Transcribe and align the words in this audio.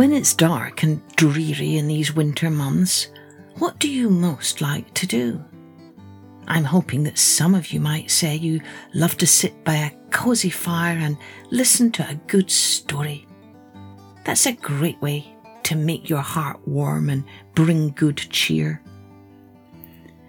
When 0.00 0.14
it's 0.14 0.32
dark 0.32 0.82
and 0.82 1.06
dreary 1.16 1.76
in 1.76 1.86
these 1.86 2.14
winter 2.14 2.48
months, 2.48 3.08
what 3.58 3.78
do 3.78 3.86
you 3.86 4.08
most 4.08 4.62
like 4.62 4.94
to 4.94 5.06
do? 5.06 5.44
I'm 6.48 6.64
hoping 6.64 7.02
that 7.02 7.18
some 7.18 7.54
of 7.54 7.70
you 7.70 7.80
might 7.80 8.10
say 8.10 8.34
you 8.34 8.62
love 8.94 9.18
to 9.18 9.26
sit 9.26 9.62
by 9.62 9.74
a 9.74 9.90
cosy 10.10 10.48
fire 10.48 10.96
and 10.96 11.18
listen 11.50 11.92
to 11.92 12.08
a 12.08 12.18
good 12.28 12.50
story. 12.50 13.26
That's 14.24 14.46
a 14.46 14.52
great 14.52 14.98
way 15.02 15.36
to 15.64 15.76
make 15.76 16.08
your 16.08 16.22
heart 16.22 16.66
warm 16.66 17.10
and 17.10 17.22
bring 17.54 17.90
good 17.90 18.16
cheer. 18.16 18.80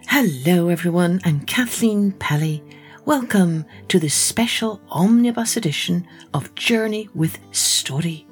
Hello, 0.06 0.68
everyone. 0.68 1.22
I'm 1.24 1.46
Kathleen 1.46 2.12
Pelley. 2.12 2.62
Welcome 3.06 3.64
to 3.88 4.00
the 4.00 4.10
special 4.10 4.82
omnibus 4.90 5.56
edition 5.56 6.06
of 6.34 6.54
Journey 6.56 7.08
with 7.16 7.40
Story 7.56 8.28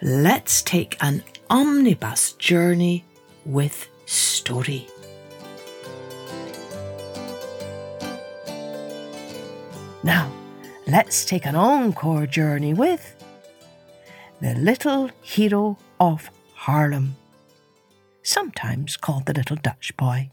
let's 0.00 0.62
take 0.62 0.96
an 1.00 1.22
omnibus 1.50 2.32
journey 2.32 3.04
with 3.44 3.88
story. 4.06 4.86
Now, 10.02 10.32
let's 10.86 11.24
take 11.24 11.46
an 11.46 11.56
encore 11.56 12.26
journey 12.26 12.74
with 12.74 13.15
the 14.40 14.54
little 14.54 15.10
hero 15.22 15.78
of 15.98 16.30
Haarlem, 16.54 17.12
sometimes 18.22 18.96
called 18.96 19.26
the 19.26 19.32
little 19.32 19.56
Dutch 19.56 19.96
boy. 19.96 20.30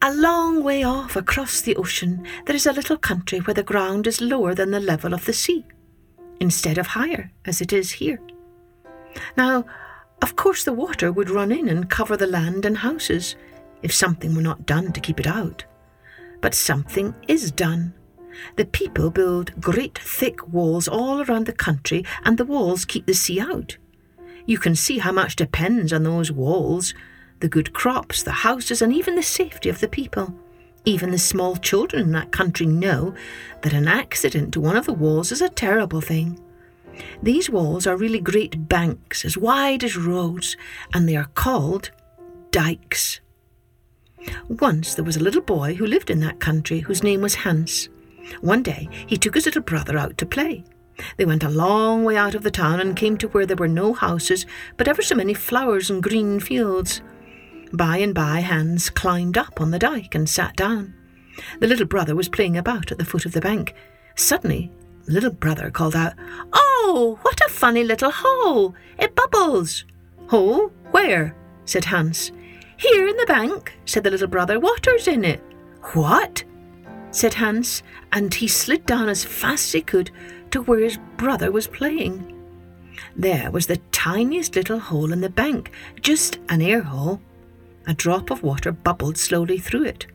A 0.00 0.14
long 0.14 0.62
way 0.62 0.84
off 0.84 1.16
across 1.16 1.60
the 1.60 1.76
ocean, 1.76 2.24
there 2.46 2.54
is 2.54 2.66
a 2.66 2.72
little 2.72 2.96
country 2.96 3.40
where 3.40 3.54
the 3.54 3.64
ground 3.64 4.06
is 4.06 4.20
lower 4.20 4.54
than 4.54 4.70
the 4.70 4.80
level 4.80 5.12
of 5.12 5.24
the 5.24 5.32
sea, 5.32 5.66
instead 6.40 6.78
of 6.78 6.86
higher, 6.86 7.32
as 7.44 7.60
it 7.60 7.72
is 7.72 7.90
here. 7.90 8.20
Now, 9.36 9.64
of 10.22 10.36
course, 10.36 10.64
the 10.64 10.72
water 10.72 11.10
would 11.10 11.30
run 11.30 11.50
in 11.50 11.68
and 11.68 11.90
cover 11.90 12.16
the 12.16 12.26
land 12.26 12.64
and 12.64 12.78
houses 12.78 13.34
if 13.82 13.92
something 13.92 14.34
were 14.34 14.42
not 14.42 14.66
done 14.66 14.92
to 14.92 15.00
keep 15.00 15.20
it 15.20 15.26
out. 15.26 15.64
But 16.40 16.54
something 16.54 17.14
is 17.26 17.50
done. 17.50 17.94
The 18.56 18.66
people 18.66 19.10
build 19.10 19.60
great 19.60 19.98
thick 19.98 20.46
walls 20.48 20.86
all 20.86 21.22
around 21.22 21.46
the 21.46 21.52
country, 21.52 22.04
and 22.24 22.38
the 22.38 22.44
walls 22.44 22.84
keep 22.84 23.06
the 23.06 23.14
sea 23.14 23.40
out. 23.40 23.76
You 24.46 24.58
can 24.58 24.76
see 24.76 24.98
how 24.98 25.12
much 25.12 25.36
depends 25.36 25.92
on 25.92 26.04
those 26.04 26.32
walls 26.32 26.94
the 27.40 27.48
good 27.48 27.72
crops, 27.72 28.22
the 28.22 28.32
houses, 28.32 28.82
and 28.82 28.92
even 28.92 29.14
the 29.14 29.22
safety 29.22 29.68
of 29.68 29.78
the 29.78 29.86
people. 29.88 30.34
Even 30.84 31.10
the 31.10 31.18
small 31.18 31.56
children 31.56 32.02
in 32.02 32.12
that 32.12 32.32
country 32.32 32.66
know 32.66 33.14
that 33.62 33.72
an 33.72 33.86
accident 33.86 34.52
to 34.52 34.60
one 34.60 34.76
of 34.76 34.86
the 34.86 34.92
walls 34.92 35.30
is 35.30 35.42
a 35.42 35.48
terrible 35.48 36.00
thing. 36.00 36.40
These 37.22 37.50
walls 37.50 37.86
are 37.86 37.96
really 37.96 38.20
great 38.20 38.68
banks, 38.68 39.24
as 39.24 39.36
wide 39.36 39.84
as 39.84 39.96
roads, 39.96 40.56
and 40.92 41.08
they 41.08 41.14
are 41.14 41.30
called 41.34 41.90
dikes. 42.50 43.20
Once 44.48 44.94
there 44.94 45.04
was 45.04 45.16
a 45.16 45.22
little 45.22 45.40
boy 45.40 45.74
who 45.74 45.86
lived 45.86 46.10
in 46.10 46.20
that 46.20 46.40
country 46.40 46.80
whose 46.80 47.02
name 47.02 47.20
was 47.20 47.34
Hans. 47.34 47.88
One 48.40 48.62
day 48.62 48.88
he 49.06 49.16
took 49.16 49.34
his 49.34 49.46
little 49.46 49.62
brother 49.62 49.96
out 49.96 50.18
to 50.18 50.26
play. 50.26 50.64
They 51.16 51.24
went 51.24 51.44
a 51.44 51.48
long 51.48 52.04
way 52.04 52.16
out 52.16 52.34
of 52.34 52.42
the 52.42 52.50
town 52.50 52.80
and 52.80 52.96
came 52.96 53.16
to 53.18 53.28
where 53.28 53.46
there 53.46 53.56
were 53.56 53.68
no 53.68 53.92
houses, 53.92 54.46
but 54.76 54.88
ever 54.88 55.02
so 55.02 55.14
many 55.14 55.34
flowers 55.34 55.90
and 55.90 56.02
green 56.02 56.40
fields. 56.40 57.00
By 57.72 57.98
and 57.98 58.14
by 58.14 58.40
Hans 58.40 58.90
climbed 58.90 59.38
up 59.38 59.60
on 59.60 59.70
the 59.70 59.78
dyke 59.78 60.14
and 60.14 60.28
sat 60.28 60.56
down. 60.56 60.94
The 61.60 61.66
little 61.66 61.86
brother 61.86 62.16
was 62.16 62.28
playing 62.28 62.56
about 62.56 62.90
at 62.90 62.98
the 62.98 63.04
foot 63.04 63.26
of 63.26 63.32
the 63.32 63.40
bank. 63.40 63.74
Suddenly, 64.16 64.72
little 65.06 65.30
brother 65.30 65.70
called 65.70 65.94
out, 65.94 66.14
Oh, 66.52 67.18
what 67.22 67.40
a 67.40 67.48
funny 67.48 67.84
little 67.84 68.10
hole! 68.12 68.74
It 68.98 69.14
bubbles! 69.14 69.84
Hole? 70.28 70.68
Where? 70.90 71.36
said 71.64 71.84
Hans. 71.84 72.32
Here 72.78 73.08
in 73.08 73.16
the 73.16 73.26
bank, 73.26 73.76
said 73.84 74.04
the 74.04 74.10
little 74.10 74.28
brother. 74.28 74.58
Water's 74.58 75.08
in 75.08 75.24
it. 75.24 75.42
What? 75.92 76.44
said 77.10 77.34
Hans, 77.34 77.82
and 78.12 78.32
he 78.32 78.46
slid 78.46 78.86
down 78.86 79.08
as 79.08 79.24
fast 79.24 79.66
as 79.66 79.72
he 79.72 79.80
could 79.80 80.10
to 80.52 80.62
where 80.62 80.80
his 80.80 80.98
brother 81.16 81.50
was 81.50 81.66
playing. 81.66 82.34
There 83.16 83.50
was 83.50 83.66
the 83.66 83.80
tiniest 83.92 84.54
little 84.54 84.78
hole 84.78 85.12
in 85.12 85.20
the 85.20 85.28
bank, 85.28 85.72
just 86.00 86.38
an 86.48 86.62
air 86.62 86.82
hole. 86.82 87.20
A 87.86 87.94
drop 87.94 88.30
of 88.30 88.42
water 88.42 88.70
bubbled 88.70 89.18
slowly 89.18 89.58
through 89.58 89.84
it. 89.84 90.06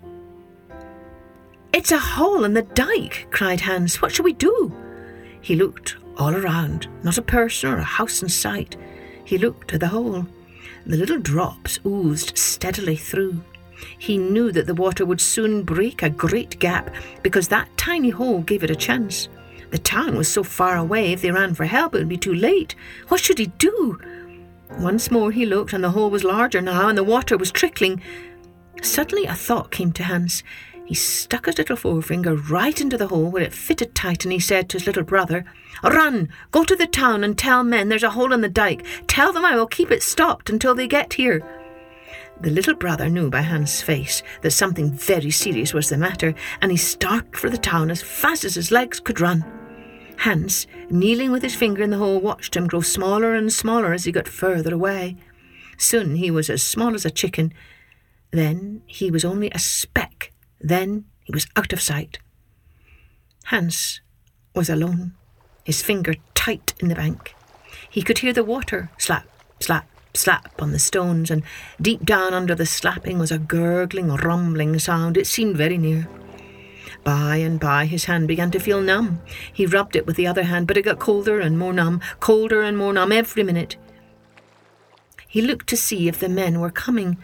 It's 1.73 1.91
a 1.91 1.97
hole 1.97 2.44
in 2.44 2.53
the 2.53 2.62
dike, 2.62 3.28
cried 3.31 3.62
Hans. 3.62 4.02
What 4.02 4.13
shall 4.13 4.25
we 4.25 4.34
do? 4.34 4.72
He 5.41 5.56
looked 5.56 5.97
all 6.18 6.35
around, 6.35 6.88
not 7.03 7.18
a 7.18 7.23
person 7.23 7.72
or 7.72 7.78
a 7.78 7.84
house 7.84 8.22
in 8.22 8.29
sight. 8.29 8.78
He 9.25 9.38
looked 9.38 9.73
at 9.73 9.79
the 9.79 9.88
hole. 9.88 10.28
The 10.86 10.98
little 10.98 11.20
drops 11.20 11.80
oozed 11.86 12.38
steadily 12.38 12.96
through. 12.96 13.42
He 13.98 14.18
knew 14.18 14.52
that 14.52 14.68
the 14.68 14.74
water 14.74 15.06
would 15.06 15.22
soon 15.22 15.64
break 15.64 16.04
a 16.04 16.10
great 16.10 16.60
gap 16.60 16.94
because 17.22 17.48
that 17.48 17.76
tiny 17.78 18.10
hole 18.10 18.42
gave 18.42 18.64
it 18.64 18.70
a 18.70 18.76
chance. 18.76 19.30
The 19.72 19.78
town 19.78 20.18
was 20.18 20.28
so 20.28 20.44
far 20.44 20.78
away, 20.78 21.14
if 21.14 21.22
they 21.22 21.32
ran 21.32 21.56
for 21.56 21.66
help, 21.66 21.96
it 21.96 22.00
would 22.00 22.10
be 22.10 22.18
too 22.18 22.34
late. 22.34 22.76
What 23.08 23.22
should 23.22 23.40
he 23.40 23.48
do? 23.58 24.00
Once 24.78 25.10
more 25.10 25.32
he 25.32 25.46
looked, 25.46 25.74
and 25.74 25.84
the 25.84 25.92
hole 25.92 26.10
was 26.10 26.24
larger 26.24 26.62
now, 26.62 26.90
and 26.90 26.98
the 26.98 27.04
water 27.04 27.38
was 27.38 27.52
trickling. 27.52 28.02
Suddenly 28.82 29.26
a 29.26 29.34
thought 29.34 29.72
came 29.72 29.92
to 29.94 30.04
Hans. 30.04 30.44
He 30.86 30.96
stuck 30.96 31.46
his 31.46 31.58
little 31.58 31.78
forefinger 31.78 32.36
right 32.36 32.80
into 32.80 32.98
the 32.98 33.08
hole 33.08 33.30
where 33.32 33.44
it 33.44 33.54
fitted 33.54 33.96
tight, 33.96 34.26
and 34.26 34.34
he 34.34 34.40
said 34.40 34.68
to 34.70 34.78
his 34.78 34.86
little 34.86 35.04
brother, 35.04 35.46
Run, 35.82 36.30
go 36.52 36.64
to 36.66 36.76
the 36.76 36.88
town 36.88 37.24
and 37.24 37.38
tell 37.38 37.64
men 37.64 37.88
there's 37.88 38.04
a 38.04 38.12
hole 38.12 38.34
in 38.34 38.42
the 38.42 38.50
dike. 38.50 38.86
Tell 39.08 39.32
them 39.32 39.46
I 39.46 39.56
will 39.56 39.68
keep 39.68 39.92
it 39.92 40.04
stopped 40.04 40.50
until 40.50 40.76
they 40.76 40.88
get 40.88 41.14
here. 41.14 41.42
The 42.42 42.50
little 42.50 42.76
brother 42.76 43.10
knew 43.10 43.30
by 43.30 43.42
Hans's 43.42 43.82
face 43.82 44.24
that 44.42 44.52
something 44.52 44.92
very 44.92 45.32
serious 45.32 45.74
was 45.74 45.88
the 45.88 45.98
matter, 45.98 46.36
and 46.62 46.70
he 46.70 46.78
started 46.78 47.38
for 47.38 47.50
the 47.50 47.58
town 47.58 47.90
as 47.90 48.02
fast 48.02 48.44
as 48.44 48.56
his 48.56 48.72
legs 48.72 49.00
could 49.00 49.22
run. 49.22 49.46
Hans, 50.18 50.68
kneeling 50.90 51.32
with 51.32 51.44
his 51.44 51.56
finger 51.56 51.82
in 51.82 51.92
the 51.92 51.98
hole, 51.98 52.20
watched 52.20 52.56
him 52.56 52.68
grow 52.68 52.82
smaller 52.82 53.34
and 53.34 53.53
smaller 53.53 53.94
as 53.94 54.03
he 54.03 54.12
got 54.12 54.28
further 54.28 54.74
away. 54.74 55.16
Soon 55.78 56.16
he 56.16 56.29
was 56.29 56.50
as 56.50 56.62
small 56.62 56.94
as 56.94 57.06
a 57.06 57.12
chicken. 57.12 57.53
Then 58.32 58.82
he 58.86 59.09
was 59.09 59.24
only 59.24 59.50
a 59.52 59.59
speck 59.59 60.33
then 60.64 61.06
he 61.24 61.32
was 61.34 61.48
out 61.56 61.74
of 61.74 61.82
sight. 61.82 62.18
Hans 63.46 64.02
was 64.56 64.70
alone, 64.70 65.14
his 65.64 65.84
finger 65.84 66.16
tight 66.34 66.74
in 66.80 66.88
the 66.88 66.96
bank. 66.96 67.36
He 67.90 68.02
could 68.02 68.20
hear 68.20 68.34
the 68.34 68.44
water 68.44 68.90
slap, 68.98 69.28
slap, 69.60 69.88
slap 70.14 70.62
on 70.62 70.72
the 70.72 70.80
stones, 70.80 71.30
and 71.30 71.44
deep 71.82 72.06
down 72.06 72.34
under 72.34 72.56
the 72.56 72.66
slapping 72.66 73.20
was 73.20 73.32
a 73.32 73.38
gurgling, 73.38 74.10
rumbling 74.10 74.80
sound. 74.80 75.18
It 75.18 75.28
seemed 75.28 75.58
very 75.58 75.78
near. 75.78 76.08
By 77.04 77.38
and 77.38 77.60
by, 77.60 77.86
his 77.86 78.06
hand 78.06 78.28
began 78.28 78.52
to 78.52 78.60
feel 78.60 78.82
numb. 78.82 79.22
He 79.52 79.66
rubbed 79.66 79.96
it 79.96 80.06
with 80.06 80.16
the 80.16 80.28
other 80.28 80.44
hand, 80.44 80.68
but 80.68 80.78
it 80.78 80.84
got 80.84 81.00
colder 81.00 81.40
and 81.40 81.60
more 81.60 81.74
numb, 81.74 82.00
colder 82.20 82.62
and 82.62 82.78
more 82.78 82.94
numb 82.94 83.12
every 83.12 83.44
minute. 83.44 83.76
He 85.28 85.42
looked 85.42 85.68
to 85.68 85.78
see 85.78 86.08
if 86.08 86.20
the 86.20 86.30
men 86.30 86.60
were 86.60 86.70
coming. 86.70 87.18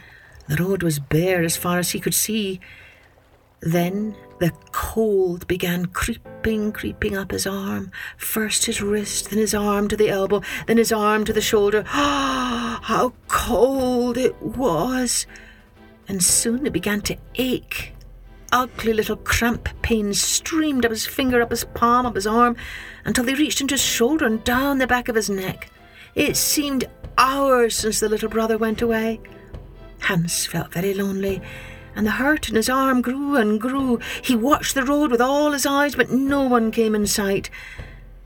The 0.48 0.62
road 0.62 0.84
was 0.84 1.00
bare 1.00 1.44
as 1.44 1.56
far 1.56 1.78
as 1.80 1.92
he 1.92 2.00
could 2.00 2.16
see. 2.16 2.60
Then 3.62 4.16
the 4.40 4.52
cold 4.72 5.48
began 5.48 5.88
creeping, 5.88 6.72
creeping 6.72 7.18
up 7.18 7.32
his 7.32 7.46
arm. 7.46 7.92
First 8.18 8.66
his 8.66 8.82
wrist, 8.82 9.30
then 9.30 9.40
his 9.40 9.54
arm 9.54 9.88
to 9.90 9.98
the 9.98 10.10
elbow, 10.10 10.42
then 10.68 10.78
his 10.78 10.92
arm 10.92 11.26
to 11.26 11.34
the 11.34 11.42
shoulder. 11.42 11.84
Ah, 11.88 12.80
how 12.84 13.14
cold 13.28 14.18
it 14.18 14.42
was! 14.42 15.28
And 16.08 16.24
soon 16.24 16.66
it 16.66 16.74
began 16.74 17.02
to 17.02 17.18
ache. 17.36 17.94
ugly 18.52 18.94
little 18.94 19.18
cramp 19.18 19.70
pains 19.84 20.20
streamed 20.20 20.86
up 20.86 20.92
his 20.92 21.06
finger, 21.06 21.42
up 21.42 21.52
his 21.52 21.66
palm, 21.66 22.06
up 22.06 22.16
his 22.16 22.26
arm, 22.26 22.56
until 23.06 23.24
they 23.24 23.36
reached 23.36 23.62
into 23.62 23.76
his 23.76 23.82
shoulder 23.82 24.26
and 24.26 24.44
down 24.44 24.78
the 24.80 24.88
back 24.88 25.08
of 25.08 25.16
his 25.16 25.30
neck. 25.30 25.70
It 26.16 26.36
seemed 26.36 26.86
hours 27.18 27.76
since 27.76 28.00
the 28.00 28.10
little 28.10 28.30
brother 28.30 28.58
went 28.58 28.82
away. 28.82 29.20
Hans 30.02 30.46
felt 30.46 30.72
very 30.72 30.94
lonely, 30.94 31.42
and 31.96 32.06
the 32.06 32.12
hurt 32.12 32.50
in 32.50 32.56
his 32.56 32.70
arm 32.70 33.02
grew 33.02 33.36
and 33.36 33.60
grew. 33.60 34.00
He 34.22 34.36
watched 34.36 34.76
the 34.76 34.84
road 34.84 35.12
with 35.12 35.22
all 35.22 35.52
his 35.52 35.66
eyes, 35.66 35.96
but 35.96 36.12
no 36.12 36.44
one 36.44 36.72
came 36.72 36.96
in 36.96 37.08
sight. 37.08 37.50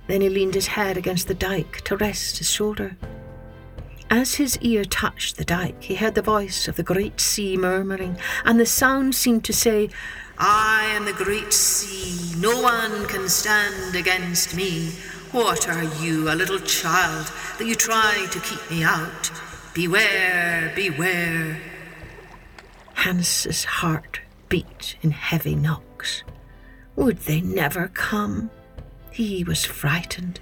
Then 0.07 0.21
he 0.21 0.29
leaned 0.29 0.55
his 0.55 0.67
head 0.67 0.97
against 0.97 1.27
the 1.27 1.33
dike 1.33 1.81
to 1.81 1.97
rest 1.97 2.37
his 2.37 2.49
shoulder. 2.49 2.97
As 4.09 4.35
his 4.35 4.57
ear 4.59 4.83
touched 4.83 5.37
the 5.37 5.45
dike, 5.45 5.81
he 5.83 5.95
heard 5.95 6.13
the 6.13 6.21
voice 6.21 6.67
of 6.67 6.75
the 6.75 6.83
great 6.83 7.19
sea 7.19 7.57
murmuring, 7.57 8.17
and 8.45 8.59
the 8.59 8.65
sound 8.65 9.15
seemed 9.15 9.43
to 9.45 9.53
say, 9.53 9.89
I 10.37 10.85
am 10.95 11.05
the 11.05 11.13
great 11.13 11.53
sea, 11.53 12.39
no 12.39 12.61
one 12.61 13.07
can 13.07 13.29
stand 13.29 13.95
against 13.95 14.55
me. 14.55 14.91
What 15.31 15.67
are 15.67 15.83
you, 15.83 16.31
a 16.31 16.35
little 16.35 16.59
child, 16.59 17.31
that 17.57 17.65
you 17.65 17.73
try 17.73 18.27
to 18.29 18.39
keep 18.39 18.69
me 18.69 18.83
out? 18.83 19.31
Beware, 19.73 20.71
beware. 20.75 21.59
Hans's 22.93 23.63
heart 23.63 24.21
beat 24.49 24.95
in 25.01 25.11
heavy 25.11 25.55
knocks. 25.55 26.23
Would 26.95 27.19
they 27.19 27.41
never 27.41 27.87
come? 27.89 28.49
He 29.11 29.43
was 29.43 29.65
frightened, 29.65 30.39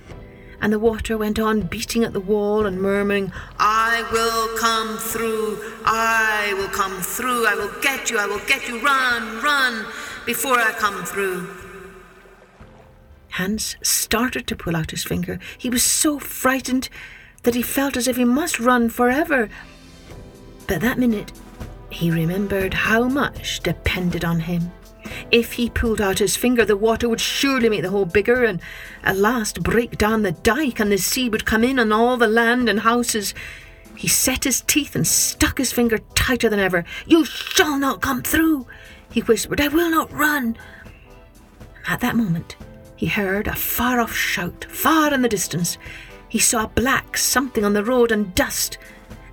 and 0.62 0.72
the 0.72 0.80
water 0.80 1.18
went 1.18 1.40
on 1.40 1.62
beating 1.62 2.04
at 2.04 2.14
the 2.14 2.20
wall 2.20 2.66
and 2.66 2.82
murmuring, 2.82 3.32
I 3.58 4.08
will 4.12 4.58
come 4.58 4.98
through, 4.98 5.60
I 5.86 6.54
will 6.58 6.70
come 6.70 7.02
through, 7.02 7.48
I 7.48 7.56
will 7.56 7.72
get 7.82 8.10
you, 8.10 8.20
I 8.20 8.28
will 8.28 8.40
get 8.48 8.68
you, 8.68 8.80
run, 8.82 9.42
run, 9.42 9.86
before 10.26 10.60
I 10.60 10.72
come 10.72 11.04
through. 11.04 11.48
Hans 13.32 13.78
started 13.82 14.46
to 14.48 14.56
pull 14.56 14.76
out 14.76 14.92
his 14.92 15.04
finger. 15.04 15.40
He 15.58 15.70
was 15.70 15.84
so 15.84 16.20
frightened 16.20 16.90
that 17.44 17.56
he 17.56 17.62
felt 17.62 17.98
as 17.98 18.08
if 18.08 18.18
he 18.18 18.26
must 18.26 18.60
run 18.60 18.90
forever. 18.90 19.50
But 20.68 20.82
that 20.82 21.00
minute, 21.00 21.32
he 21.92 22.10
remembered 22.10 22.74
how 22.74 23.04
much 23.04 23.60
depended 23.60 24.26
on 24.26 24.40
him. 24.40 24.72
If 25.30 25.54
he 25.54 25.70
pulled 25.70 26.02
out 26.02 26.20
his 26.20 26.36
finger, 26.38 26.66
the 26.66 26.78
water 26.78 27.10
would 27.10 27.22
surely 27.22 27.70
make 27.70 27.82
the 27.82 27.90
hole 27.90 28.06
bigger 28.06 28.44
and 28.44 28.62
at 29.04 29.18
last 29.18 29.62
break 29.62 29.98
down 29.98 30.22
the 30.22 30.32
dike, 30.32 30.80
and 30.80 30.92
the 30.92 30.98
sea 30.98 31.30
would 31.30 31.46
come 31.46 31.64
in 31.64 31.80
on 31.80 31.92
all 31.92 32.18
the 32.18 32.28
land 32.28 32.70
and 32.70 32.80
houses. 32.80 33.34
He 33.96 34.08
set 34.08 34.46
his 34.46 34.62
teeth 34.62 34.96
and 34.96 35.06
stuck 35.06 35.58
his 35.58 35.72
finger 35.72 36.00
tighter 36.16 36.50
than 36.50 36.60
ever. 36.60 36.86
You 37.06 37.26
shall 37.26 37.78
not 37.78 38.02
come 38.02 38.24
through, 38.24 38.68
he 39.12 39.22
whispered. 39.22 39.62
I 39.62 39.68
will 39.68 39.90
not 39.90 40.12
run. 40.12 40.58
At 41.88 42.00
that 42.00 42.16
moment, 42.16 42.56
he 42.96 43.08
heard 43.08 43.48
a 43.48 43.56
far 43.56 44.00
off 44.00 44.16
shout, 44.16 44.66
far 44.70 45.14
in 45.14 45.22
the 45.22 45.30
distance. 45.30 45.78
He 46.30 46.40
saw 46.40 46.68
black 46.68 47.18
something 47.18 47.66
on 47.66 47.74
the 47.74 47.84
road 47.84 48.12
and 48.12 48.34
dust. 48.34 48.78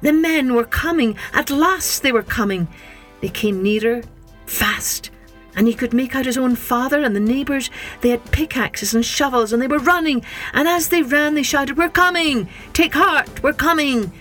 The 0.01 0.13
men 0.13 0.55
were 0.55 0.65
coming. 0.65 1.17
At 1.33 1.51
last 1.51 2.03
they 2.03 2.13
were 2.13 2.23
coming. 2.23 2.69
They 3.21 3.29
came 3.29 3.63
nearer, 3.63 4.03
fast, 4.47 5.11
and 5.57 5.67
he 5.67 5.75
could 5.75 5.93
make 5.93 6.15
out 6.15 6.27
his 6.27 6.39
own 6.39 6.55
father 6.55 7.03
and 7.03 7.17
the 7.17 7.21
neighbours. 7.21 7.69
They 8.01 8.11
had 8.11 8.31
pickaxes 8.31 8.95
and 8.95 9.05
shovels, 9.05 9.53
and 9.53 9.61
they 9.61 9.67
were 9.67 9.79
running. 9.79 10.25
And 10.53 10.69
as 10.69 10.89
they 10.89 11.03
ran, 11.03 11.35
they 11.35 11.43
shouted, 11.43 11.77
We're 11.77 11.89
coming! 11.89 12.49
Take 12.73 12.95
heart! 12.95 13.43
We're 13.43 13.53
coming! 13.53 14.13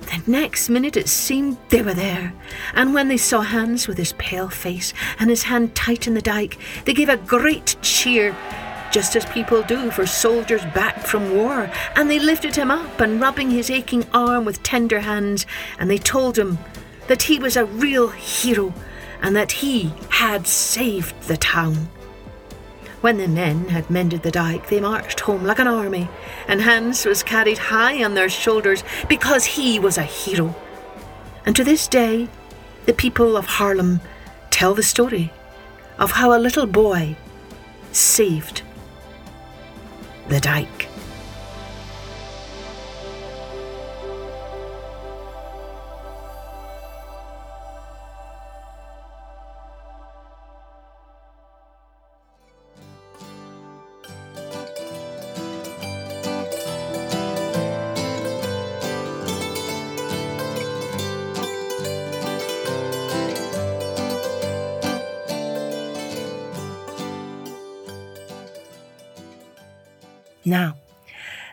The 0.00 0.22
next 0.26 0.68
minute 0.68 0.96
it 0.96 1.08
seemed 1.08 1.56
they 1.68 1.82
were 1.82 1.94
there, 1.94 2.34
and 2.74 2.92
when 2.92 3.06
they 3.06 3.16
saw 3.16 3.42
Hans 3.42 3.86
with 3.86 3.96
his 3.96 4.14
pale 4.14 4.48
face 4.48 4.92
and 5.18 5.30
his 5.30 5.44
hand 5.44 5.76
tight 5.76 6.08
in 6.08 6.14
the 6.14 6.20
dike, 6.20 6.58
they 6.84 6.92
gave 6.92 7.08
a 7.08 7.16
great 7.16 7.76
cheer, 7.80 8.36
just 8.92 9.16
as 9.16 9.24
people 9.26 9.62
do 9.62 9.90
for 9.90 10.06
soldiers 10.06 10.64
back 10.74 10.98
from 11.00 11.34
war, 11.34 11.70
and 11.96 12.10
they 12.10 12.18
lifted 12.18 12.54
him 12.54 12.70
up 12.70 13.00
and 13.00 13.20
rubbing 13.20 13.50
his 13.50 13.70
aching 13.70 14.06
arm 14.12 14.44
with 14.44 14.62
tender 14.62 15.00
hands, 15.00 15.46
and 15.78 15.90
they 15.90 15.98
told 15.98 16.38
him 16.38 16.58
that 17.08 17.22
he 17.22 17.38
was 17.38 17.56
a 17.56 17.64
real 17.64 18.08
hero 18.08 18.72
and 19.22 19.34
that 19.34 19.52
he 19.52 19.92
had 20.10 20.46
saved 20.46 21.20
the 21.22 21.36
town. 21.36 21.88
When 23.00 23.18
the 23.18 23.28
men 23.28 23.68
had 23.68 23.90
mended 23.90 24.22
the 24.22 24.30
dike, 24.30 24.68
they 24.68 24.80
marched 24.80 25.20
home 25.20 25.44
like 25.44 25.58
an 25.58 25.66
army, 25.66 26.08
and 26.46 26.62
Hans 26.62 27.04
was 27.04 27.22
carried 27.22 27.58
high 27.58 28.04
on 28.04 28.14
their 28.14 28.28
shoulders 28.28 28.84
because 29.08 29.44
he 29.44 29.78
was 29.78 29.98
a 29.98 30.02
hero. 30.02 30.54
And 31.44 31.56
to 31.56 31.64
this 31.64 31.88
day, 31.88 32.28
the 32.86 32.92
people 32.92 33.36
of 33.36 33.46
Haarlem 33.46 34.00
tell 34.50 34.74
the 34.74 34.82
story 34.82 35.32
of 35.98 36.12
how 36.12 36.36
a 36.36 36.38
little 36.38 36.66
boy 36.66 37.16
saved 37.92 38.62
the 40.28 40.40
dike. 40.40 40.91
Now, 70.52 70.74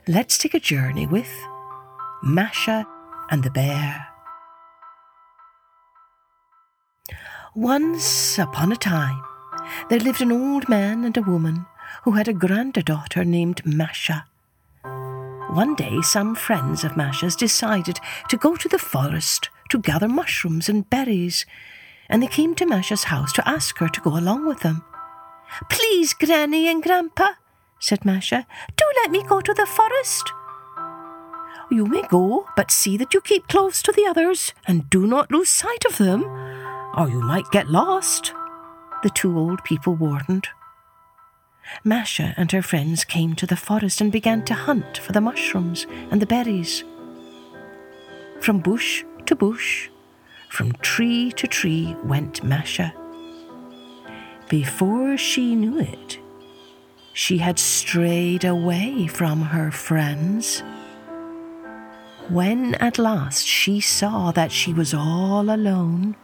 let's 0.09 0.37
take 0.37 0.53
a 0.53 0.59
journey 0.59 1.07
with 1.07 1.31
Masha 2.21 2.85
and 3.31 3.41
the 3.41 3.49
Bear. 3.49 4.07
Once 7.55 8.37
upon 8.37 8.73
a 8.73 8.75
time, 8.75 9.21
there 9.89 10.01
lived 10.01 10.21
an 10.21 10.33
old 10.33 10.67
man 10.67 11.05
and 11.05 11.15
a 11.15 11.21
woman 11.21 11.65
who 12.03 12.11
had 12.11 12.27
a 12.27 12.33
granddaughter 12.33 13.23
named 13.23 13.65
Masha. 13.65 14.25
One 14.83 15.75
day, 15.75 16.01
some 16.01 16.35
friends 16.35 16.83
of 16.83 16.97
Masha's 16.97 17.37
decided 17.37 18.01
to 18.27 18.35
go 18.35 18.57
to 18.57 18.67
the 18.67 18.77
forest 18.77 19.49
to 19.69 19.79
gather 19.79 20.09
mushrooms 20.09 20.67
and 20.67 20.89
berries, 20.89 21.45
and 22.09 22.21
they 22.21 22.27
came 22.27 22.53
to 22.55 22.65
Masha's 22.65 23.05
house 23.05 23.31
to 23.31 23.47
ask 23.47 23.77
her 23.77 23.87
to 23.87 24.01
go 24.01 24.17
along 24.17 24.45
with 24.45 24.59
them. 24.59 24.83
Please, 25.69 26.13
Granny 26.13 26.67
and 26.67 26.83
Grandpa, 26.83 27.35
said 27.79 28.05
Masha. 28.05 28.45
Do 28.75 28.85
let 29.01 29.11
me 29.11 29.23
go 29.23 29.41
to 29.41 29.53
the 29.53 29.65
forest. 29.65 30.31
You 31.71 31.85
may 31.85 32.01
go, 32.03 32.47
but 32.55 32.71
see 32.71 32.97
that 32.97 33.13
you 33.13 33.21
keep 33.21 33.47
close 33.47 33.81
to 33.83 33.91
the 33.91 34.05
others 34.05 34.53
and 34.67 34.89
do 34.89 35.05
not 35.05 35.31
lose 35.31 35.49
sight 35.49 35.85
of 35.85 35.97
them, 35.97 36.23
or 36.97 37.07
you 37.09 37.21
might 37.21 37.51
get 37.51 37.69
lost, 37.69 38.33
the 39.03 39.09
two 39.09 39.37
old 39.37 39.63
people 39.63 39.95
warned. 39.95 40.47
Masha 41.83 42.33
and 42.35 42.51
her 42.51 42.63
friends 42.63 43.03
came 43.03 43.35
to 43.35 43.45
the 43.45 43.55
forest 43.55 44.01
and 44.01 44.11
began 44.11 44.43
to 44.45 44.53
hunt 44.53 44.97
for 44.97 45.11
the 45.11 45.21
mushrooms 45.21 45.85
and 46.09 46.21
the 46.21 46.25
berries. 46.25 46.83
From 48.41 48.59
bush 48.59 49.03
to 49.27 49.35
bush, 49.35 49.89
from 50.49 50.71
tree 50.81 51.31
to 51.33 51.45
tree 51.45 51.95
went 52.03 52.43
Masha. 52.43 52.93
Before 54.49 55.15
she 55.15 55.55
knew 55.55 55.79
it, 55.79 56.17
she 57.13 57.39
had 57.39 57.59
strayed 57.59 58.43
away 58.43 59.07
from 59.07 59.41
her 59.41 59.71
friends. 59.71 60.63
When 62.29 62.75
at 62.75 62.99
last 62.99 63.45
she 63.45 63.81
saw 63.81 64.31
that 64.31 64.51
she 64.51 64.73
was 64.73 64.93
all 64.93 65.49
alone, 65.49 66.15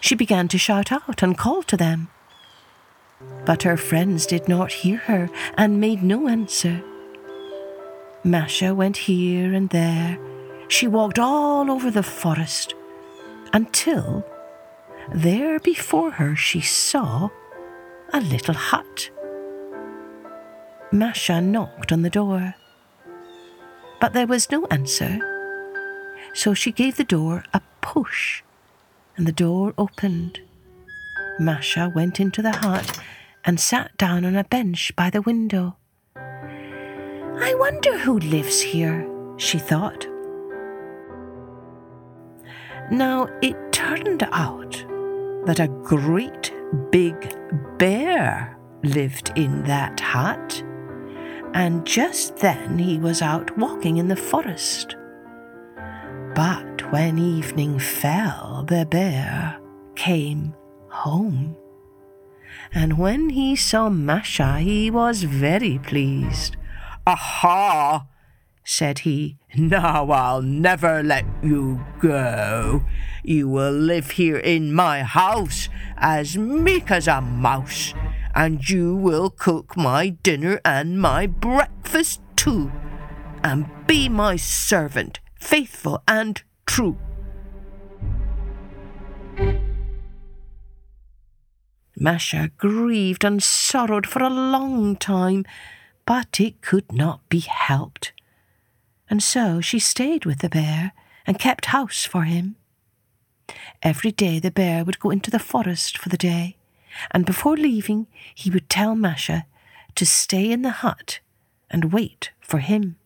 she 0.00 0.14
began 0.14 0.48
to 0.48 0.58
shout 0.58 0.90
out 0.90 1.22
and 1.22 1.36
call 1.36 1.62
to 1.64 1.76
them. 1.76 2.08
But 3.44 3.62
her 3.64 3.76
friends 3.76 4.26
did 4.26 4.48
not 4.48 4.72
hear 4.72 4.98
her 4.98 5.28
and 5.56 5.80
made 5.80 6.02
no 6.02 6.28
answer. 6.28 6.82
Masha 8.24 8.74
went 8.74 8.96
here 8.96 9.52
and 9.52 9.70
there. 9.70 10.18
She 10.68 10.86
walked 10.86 11.18
all 11.18 11.70
over 11.70 11.90
the 11.90 12.02
forest 12.02 12.74
until 13.52 14.24
there 15.12 15.58
before 15.60 16.12
her 16.12 16.36
she 16.36 16.60
saw 16.60 17.30
a 18.12 18.20
little 18.20 18.54
hut. 18.54 19.10
Masha 20.90 21.40
knocked 21.40 21.92
on 21.92 22.02
the 22.02 22.10
door. 22.10 22.54
But 24.00 24.14
there 24.14 24.26
was 24.26 24.50
no 24.50 24.66
answer, 24.66 25.18
so 26.32 26.54
she 26.54 26.72
gave 26.72 26.96
the 26.96 27.04
door 27.04 27.44
a 27.52 27.60
push, 27.80 28.42
and 29.16 29.26
the 29.26 29.32
door 29.32 29.74
opened. 29.76 30.40
Masha 31.38 31.92
went 31.94 32.20
into 32.20 32.40
the 32.40 32.56
hut 32.56 33.00
and 33.44 33.60
sat 33.60 33.96
down 33.98 34.24
on 34.24 34.34
a 34.34 34.44
bench 34.44 34.94
by 34.96 35.10
the 35.10 35.22
window. 35.22 35.76
I 36.16 37.54
wonder 37.58 37.98
who 37.98 38.18
lives 38.18 38.60
here, 38.60 39.06
she 39.36 39.58
thought. 39.58 40.06
Now 42.90 43.28
it 43.42 43.56
turned 43.72 44.22
out 44.32 44.72
that 45.44 45.60
a 45.60 45.68
great 45.84 46.52
big 46.90 47.36
bear 47.78 48.58
lived 48.82 49.32
in 49.36 49.64
that 49.64 50.00
hut, 50.00 50.62
and 51.54 51.86
just 51.86 52.36
then 52.36 52.78
he 52.78 52.98
was 52.98 53.22
out 53.22 53.56
walking 53.58 53.96
in 53.96 54.08
the 54.08 54.16
forest. 54.16 54.96
But 56.34 56.92
when 56.92 57.18
evening 57.18 57.78
fell, 57.78 58.64
the 58.66 58.86
bear 58.86 59.58
came 59.96 60.54
home. 60.88 61.56
And 62.72 62.98
when 62.98 63.30
he 63.30 63.56
saw 63.56 63.88
Masha, 63.88 64.58
he 64.58 64.90
was 64.90 65.22
very 65.22 65.78
pleased. 65.78 66.56
Aha! 67.06 68.06
said 68.68 69.00
he. 69.00 69.38
Now 69.56 70.10
I'll 70.10 70.42
never 70.42 71.02
let 71.02 71.24
you 71.42 71.82
go. 72.00 72.84
You 73.24 73.48
will 73.48 73.72
live 73.72 74.10
here 74.12 74.36
in 74.36 74.74
my 74.74 75.02
house 75.02 75.70
as 75.96 76.36
meek 76.36 76.90
as 76.90 77.08
a 77.08 77.22
mouse, 77.22 77.94
and 78.38 78.68
you 78.70 78.94
will 78.94 79.30
cook 79.30 79.76
my 79.76 80.10
dinner 80.10 80.60
and 80.64 81.00
my 81.00 81.26
breakfast 81.26 82.20
too, 82.36 82.70
and 83.42 83.68
be 83.88 84.08
my 84.08 84.36
servant, 84.36 85.18
faithful 85.40 86.00
and 86.06 86.40
true. 86.64 86.96
Masha 91.96 92.52
grieved 92.56 93.24
and 93.24 93.42
sorrowed 93.42 94.06
for 94.06 94.22
a 94.22 94.30
long 94.30 94.94
time, 94.94 95.44
but 96.06 96.38
it 96.38 96.62
could 96.62 96.92
not 96.92 97.28
be 97.28 97.40
helped. 97.40 98.12
And 99.10 99.20
so 99.20 99.60
she 99.60 99.80
stayed 99.80 100.24
with 100.24 100.38
the 100.38 100.48
bear 100.48 100.92
and 101.26 101.40
kept 101.40 101.66
house 101.66 102.04
for 102.04 102.22
him. 102.22 102.54
Every 103.82 104.12
day 104.12 104.38
the 104.38 104.52
bear 104.52 104.84
would 104.84 105.00
go 105.00 105.10
into 105.10 105.32
the 105.32 105.40
forest 105.40 105.98
for 105.98 106.08
the 106.08 106.16
day, 106.16 106.57
and 107.10 107.26
before 107.26 107.56
leaving 107.56 108.06
he 108.34 108.50
would 108.50 108.68
tell 108.68 108.94
Masha 108.94 109.46
to 109.94 110.06
stay 110.06 110.50
in 110.50 110.62
the 110.62 110.70
hut 110.70 111.20
and 111.70 111.92
wait 111.92 112.30
for 112.40 112.58
him. 112.58 112.96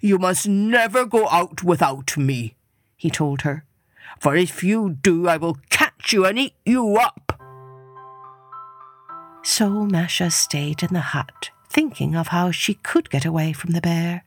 You 0.00 0.18
must 0.18 0.46
never 0.46 1.04
go 1.04 1.28
out 1.28 1.62
without 1.62 2.16
me, 2.16 2.56
he 2.96 3.10
told 3.10 3.42
her, 3.42 3.64
for 4.20 4.36
if 4.36 4.62
you 4.62 4.98
do 5.02 5.28
I 5.28 5.36
will 5.36 5.58
catch 5.70 6.12
you 6.12 6.24
and 6.24 6.38
eat 6.38 6.54
you 6.64 6.96
up. 6.96 7.40
So 9.42 9.68
Masha 9.84 10.30
stayed 10.30 10.82
in 10.82 10.94
the 10.94 11.00
hut, 11.00 11.50
thinking 11.68 12.14
of 12.16 12.28
how 12.28 12.50
she 12.50 12.74
could 12.74 13.10
get 13.10 13.24
away 13.24 13.52
from 13.52 13.72
the 13.72 13.80
bear. 13.80 14.24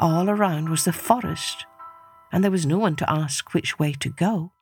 All 0.00 0.28
around 0.28 0.68
was 0.68 0.84
the 0.84 0.92
forest, 0.92 1.64
and 2.30 2.44
there 2.44 2.50
was 2.50 2.66
no 2.66 2.78
one 2.78 2.94
to 2.96 3.10
ask 3.10 3.54
which 3.54 3.78
way 3.78 3.92
to 3.94 4.10
go. 4.10 4.52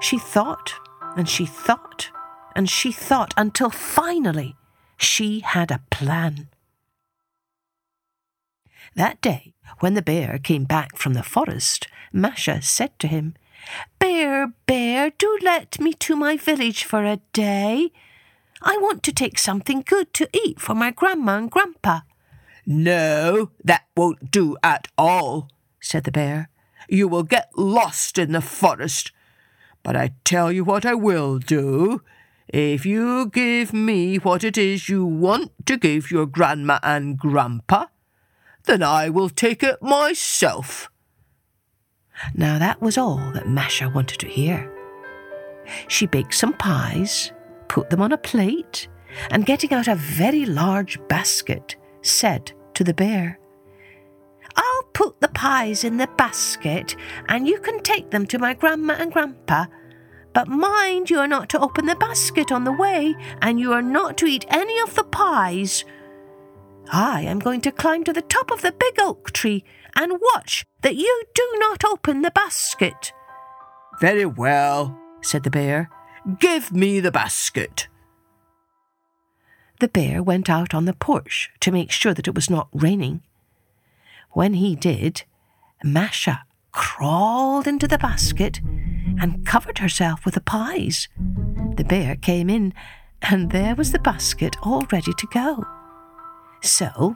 She 0.00 0.18
thought, 0.18 0.74
and 1.16 1.28
she 1.28 1.44
thought, 1.44 2.10
and 2.54 2.68
she 2.68 2.92
thought 2.92 3.34
until 3.36 3.70
finally 3.70 4.56
she 4.96 5.40
had 5.40 5.70
a 5.70 5.82
plan. 5.90 6.48
That 8.94 9.20
day, 9.20 9.54
when 9.80 9.94
the 9.94 10.02
bear 10.02 10.38
came 10.38 10.64
back 10.64 10.96
from 10.96 11.14
the 11.14 11.22
forest, 11.22 11.88
Masha 12.12 12.62
said 12.62 12.98
to 13.00 13.06
him, 13.06 13.34
Bear, 13.98 14.52
bear, 14.66 15.10
do 15.18 15.38
let 15.42 15.80
me 15.80 15.92
to 15.94 16.16
my 16.16 16.36
village 16.36 16.84
for 16.84 17.04
a 17.04 17.20
day. 17.32 17.90
I 18.62 18.76
want 18.78 19.02
to 19.04 19.12
take 19.12 19.38
something 19.38 19.82
good 19.86 20.14
to 20.14 20.28
eat 20.32 20.60
for 20.60 20.74
my 20.74 20.90
grandma 20.90 21.38
and 21.38 21.50
grandpa. 21.50 22.00
No, 22.66 23.50
that 23.64 23.86
won't 23.96 24.30
do 24.30 24.56
at 24.62 24.88
all, 24.96 25.48
said 25.80 26.04
the 26.04 26.12
bear. 26.12 26.48
You 26.88 27.08
will 27.08 27.22
get 27.22 27.50
lost 27.56 28.18
in 28.18 28.32
the 28.32 28.40
forest. 28.40 29.12
But 29.88 29.96
I 29.96 30.10
tell 30.22 30.52
you 30.52 30.64
what 30.64 30.84
I 30.84 30.92
will 30.92 31.38
do. 31.38 32.02
If 32.46 32.84
you 32.84 33.30
give 33.30 33.72
me 33.72 34.16
what 34.16 34.44
it 34.44 34.58
is 34.58 34.90
you 34.90 35.02
want 35.02 35.50
to 35.64 35.78
give 35.78 36.10
your 36.10 36.26
grandma 36.26 36.78
and 36.82 37.16
grandpa, 37.16 37.86
then 38.64 38.82
I 38.82 39.08
will 39.08 39.30
take 39.30 39.62
it 39.62 39.80
myself. 39.80 40.90
Now 42.34 42.58
that 42.58 42.82
was 42.82 42.98
all 42.98 43.30
that 43.32 43.48
Masha 43.48 43.88
wanted 43.88 44.20
to 44.20 44.28
hear. 44.28 44.70
She 45.86 46.04
baked 46.04 46.34
some 46.34 46.52
pies, 46.52 47.32
put 47.68 47.88
them 47.88 48.02
on 48.02 48.12
a 48.12 48.18
plate, 48.18 48.88
and 49.30 49.46
getting 49.46 49.72
out 49.72 49.88
a 49.88 49.94
very 49.94 50.44
large 50.44 50.98
basket, 51.08 51.76
said 52.02 52.52
to 52.74 52.84
the 52.84 52.92
bear, 52.92 53.38
I'll 54.54 54.82
put 54.92 55.20
the 55.20 55.28
pies 55.28 55.84
in 55.84 55.96
the 55.96 56.08
basket, 56.18 56.94
and 57.28 57.48
you 57.48 57.58
can 57.60 57.80
take 57.80 58.10
them 58.10 58.26
to 58.26 58.38
my 58.38 58.52
grandma 58.52 58.94
and 58.98 59.10
grandpa. 59.10 59.64
But 60.38 60.46
mind 60.46 61.10
you 61.10 61.18
are 61.18 61.26
not 61.26 61.48
to 61.48 61.58
open 61.58 61.86
the 61.86 61.96
basket 61.96 62.52
on 62.52 62.62
the 62.62 62.70
way, 62.70 63.16
and 63.42 63.58
you 63.58 63.72
are 63.72 63.82
not 63.82 64.16
to 64.18 64.26
eat 64.26 64.46
any 64.48 64.78
of 64.78 64.94
the 64.94 65.02
pies. 65.02 65.84
I 66.92 67.22
am 67.22 67.40
going 67.40 67.60
to 67.62 67.72
climb 67.72 68.04
to 68.04 68.12
the 68.12 68.22
top 68.22 68.52
of 68.52 68.62
the 68.62 68.70
big 68.70 69.00
oak 69.00 69.32
tree 69.32 69.64
and 69.96 70.20
watch 70.32 70.64
that 70.82 70.94
you 70.94 71.24
do 71.34 71.54
not 71.56 71.84
open 71.84 72.22
the 72.22 72.30
basket. 72.30 73.12
Very 73.98 74.26
well, 74.26 74.96
said 75.22 75.42
the 75.42 75.50
bear. 75.50 75.90
Give 76.38 76.70
me 76.70 77.00
the 77.00 77.10
basket. 77.10 77.88
The 79.80 79.88
bear 79.88 80.22
went 80.22 80.48
out 80.48 80.72
on 80.72 80.84
the 80.84 80.94
porch 80.94 81.50
to 81.58 81.72
make 81.72 81.90
sure 81.90 82.14
that 82.14 82.28
it 82.28 82.36
was 82.36 82.48
not 82.48 82.68
raining. 82.72 83.22
When 84.30 84.54
he 84.54 84.76
did, 84.76 85.24
Masha 85.82 86.44
crawled 86.70 87.66
into 87.66 87.88
the 87.88 87.98
basket 87.98 88.60
and 89.20 89.46
covered 89.46 89.78
herself 89.78 90.24
with 90.24 90.34
the 90.34 90.40
pies. 90.40 91.08
The 91.76 91.84
bear 91.84 92.16
came 92.16 92.48
in, 92.50 92.72
and 93.22 93.50
there 93.50 93.74
was 93.74 93.92
the 93.92 93.98
basket 93.98 94.56
all 94.62 94.86
ready 94.92 95.12
to 95.12 95.26
go. 95.32 95.64
So 96.62 97.14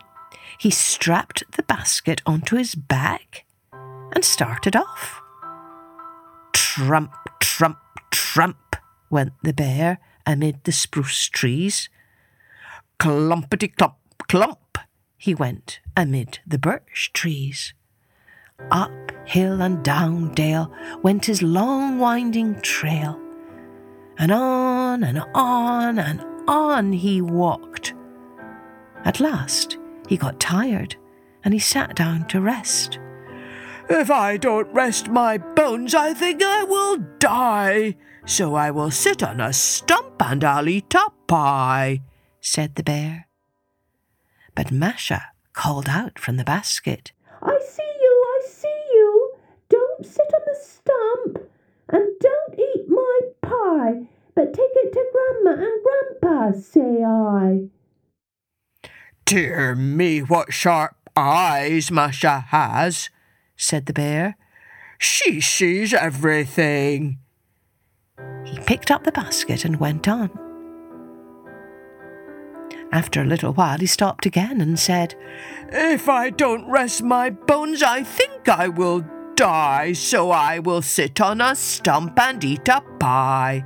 he 0.58 0.70
strapped 0.70 1.42
the 1.52 1.62
basket 1.62 2.22
onto 2.26 2.56
his 2.56 2.74
back 2.74 3.44
and 4.14 4.24
started 4.24 4.76
off. 4.76 5.20
Trump, 6.52 7.14
trump, 7.40 7.78
trump 8.10 8.76
went 9.10 9.32
the 9.42 9.52
bear 9.52 9.98
amid 10.26 10.64
the 10.64 10.72
spruce 10.72 11.28
trees. 11.28 11.88
Clumpety 12.98 13.74
clump, 13.76 13.96
clump 14.28 14.78
he 15.16 15.34
went 15.34 15.80
amid 15.96 16.40
the 16.46 16.58
birch 16.58 17.10
trees. 17.12 17.74
Up 18.70 18.90
hill 19.24 19.62
and 19.62 19.84
down 19.84 20.34
dale 20.34 20.72
went 21.02 21.26
his 21.26 21.42
long 21.42 21.98
winding 21.98 22.60
trail, 22.60 23.20
and 24.18 24.32
on 24.32 25.04
and 25.04 25.22
on 25.34 25.98
and 25.98 26.24
on 26.48 26.92
he 26.92 27.20
walked 27.20 27.94
at 29.04 29.20
last, 29.20 29.78
he 30.08 30.16
got 30.16 30.38
tired 30.38 30.96
and 31.44 31.52
he 31.52 31.60
sat 31.60 31.96
down 31.96 32.26
to 32.28 32.40
rest. 32.40 32.98
If 33.90 34.10
I 34.10 34.36
don't 34.36 34.72
rest 34.72 35.08
my 35.08 35.38
bones, 35.38 35.94
I 35.94 36.14
think 36.14 36.42
I 36.42 36.62
will 36.62 36.98
die. 37.18 37.96
So 38.24 38.54
I 38.54 38.70
will 38.70 38.92
sit 38.92 39.22
on 39.22 39.40
a 39.40 39.52
stump 39.52 40.22
and 40.22 40.44
I'll 40.44 40.68
eat 40.68 40.94
a 40.94 41.08
pie, 41.26 42.02
said 42.40 42.76
the 42.76 42.84
bear. 42.84 43.26
But 44.54 44.70
Masha 44.70 45.32
called 45.52 45.88
out 45.88 46.18
from 46.18 46.36
the 46.36 46.44
basket, 46.44 47.10
I 47.42 47.58
see 47.58 47.82
you, 47.82 48.24
I 48.26 48.46
see 48.46 48.84
you. 48.92 49.34
Don't 49.68 50.06
sit 50.06 50.32
on 50.32 50.40
the 50.46 50.58
stump 50.60 51.50
and 51.92 52.18
don't 52.20 52.58
eat 52.58 52.88
my 52.88 53.20
pie, 53.42 54.08
but 54.34 54.54
take 54.54 54.70
it 54.74 54.92
to 54.92 55.06
Grandma 55.12 55.62
and 55.62 55.82
Grandpa, 56.20 56.58
say 56.58 57.04
I. 57.04 57.68
Dear 59.24 59.74
me, 59.74 60.20
what 60.20 60.52
sharp 60.52 60.96
eyes 61.16 61.90
Masha 61.90 62.46
has, 62.48 63.10
said 63.56 63.86
the 63.86 63.92
bear. 63.92 64.36
She 64.98 65.40
sees 65.40 65.92
everything. 65.92 67.18
He 68.44 68.58
picked 68.60 68.90
up 68.90 69.04
the 69.04 69.12
basket 69.12 69.64
and 69.64 69.80
went 69.80 70.08
on. 70.08 70.30
After 72.92 73.22
a 73.22 73.26
little 73.26 73.54
while, 73.54 73.78
he 73.78 73.86
stopped 73.86 74.26
again 74.26 74.60
and 74.60 74.78
said, 74.78 75.14
If 75.70 76.08
I 76.08 76.30
don't 76.30 76.70
rest 76.70 77.02
my 77.02 77.30
bones, 77.30 77.82
I 77.82 78.02
think 78.02 78.48
I 78.48 78.68
will 78.68 79.04
die, 79.42 79.92
so 79.92 80.30
I 80.30 80.60
will 80.60 80.82
sit 80.82 81.20
on 81.20 81.40
a 81.40 81.56
stump 81.56 82.16
and 82.20 82.44
eat 82.44 82.68
a 82.68 82.80
pie. 83.00 83.64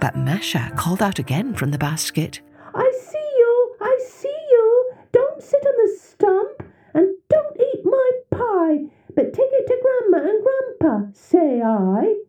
But 0.00 0.16
Masha 0.16 0.72
called 0.74 1.02
out 1.02 1.18
again 1.18 1.52
from 1.52 1.72
the 1.72 1.78
basket, 1.78 2.40
I 2.74 2.90
see 2.98 3.28
you, 3.36 3.76
I 3.82 3.98
see 4.08 4.38
you. 4.50 4.92
Don't 5.12 5.42
sit 5.42 5.62
on 5.66 5.74
the 5.84 5.98
stump 5.98 6.62
and 6.94 7.14
don't 7.28 7.56
eat 7.60 7.84
my 7.84 8.10
pie, 8.30 8.78
but 9.14 9.34
take 9.34 9.52
it 9.52 9.66
to 9.66 9.76
Grandma 9.84 10.30
and 10.30 10.42
Grandpa, 10.42 11.10
say 11.12 11.60
I. 11.60 12.22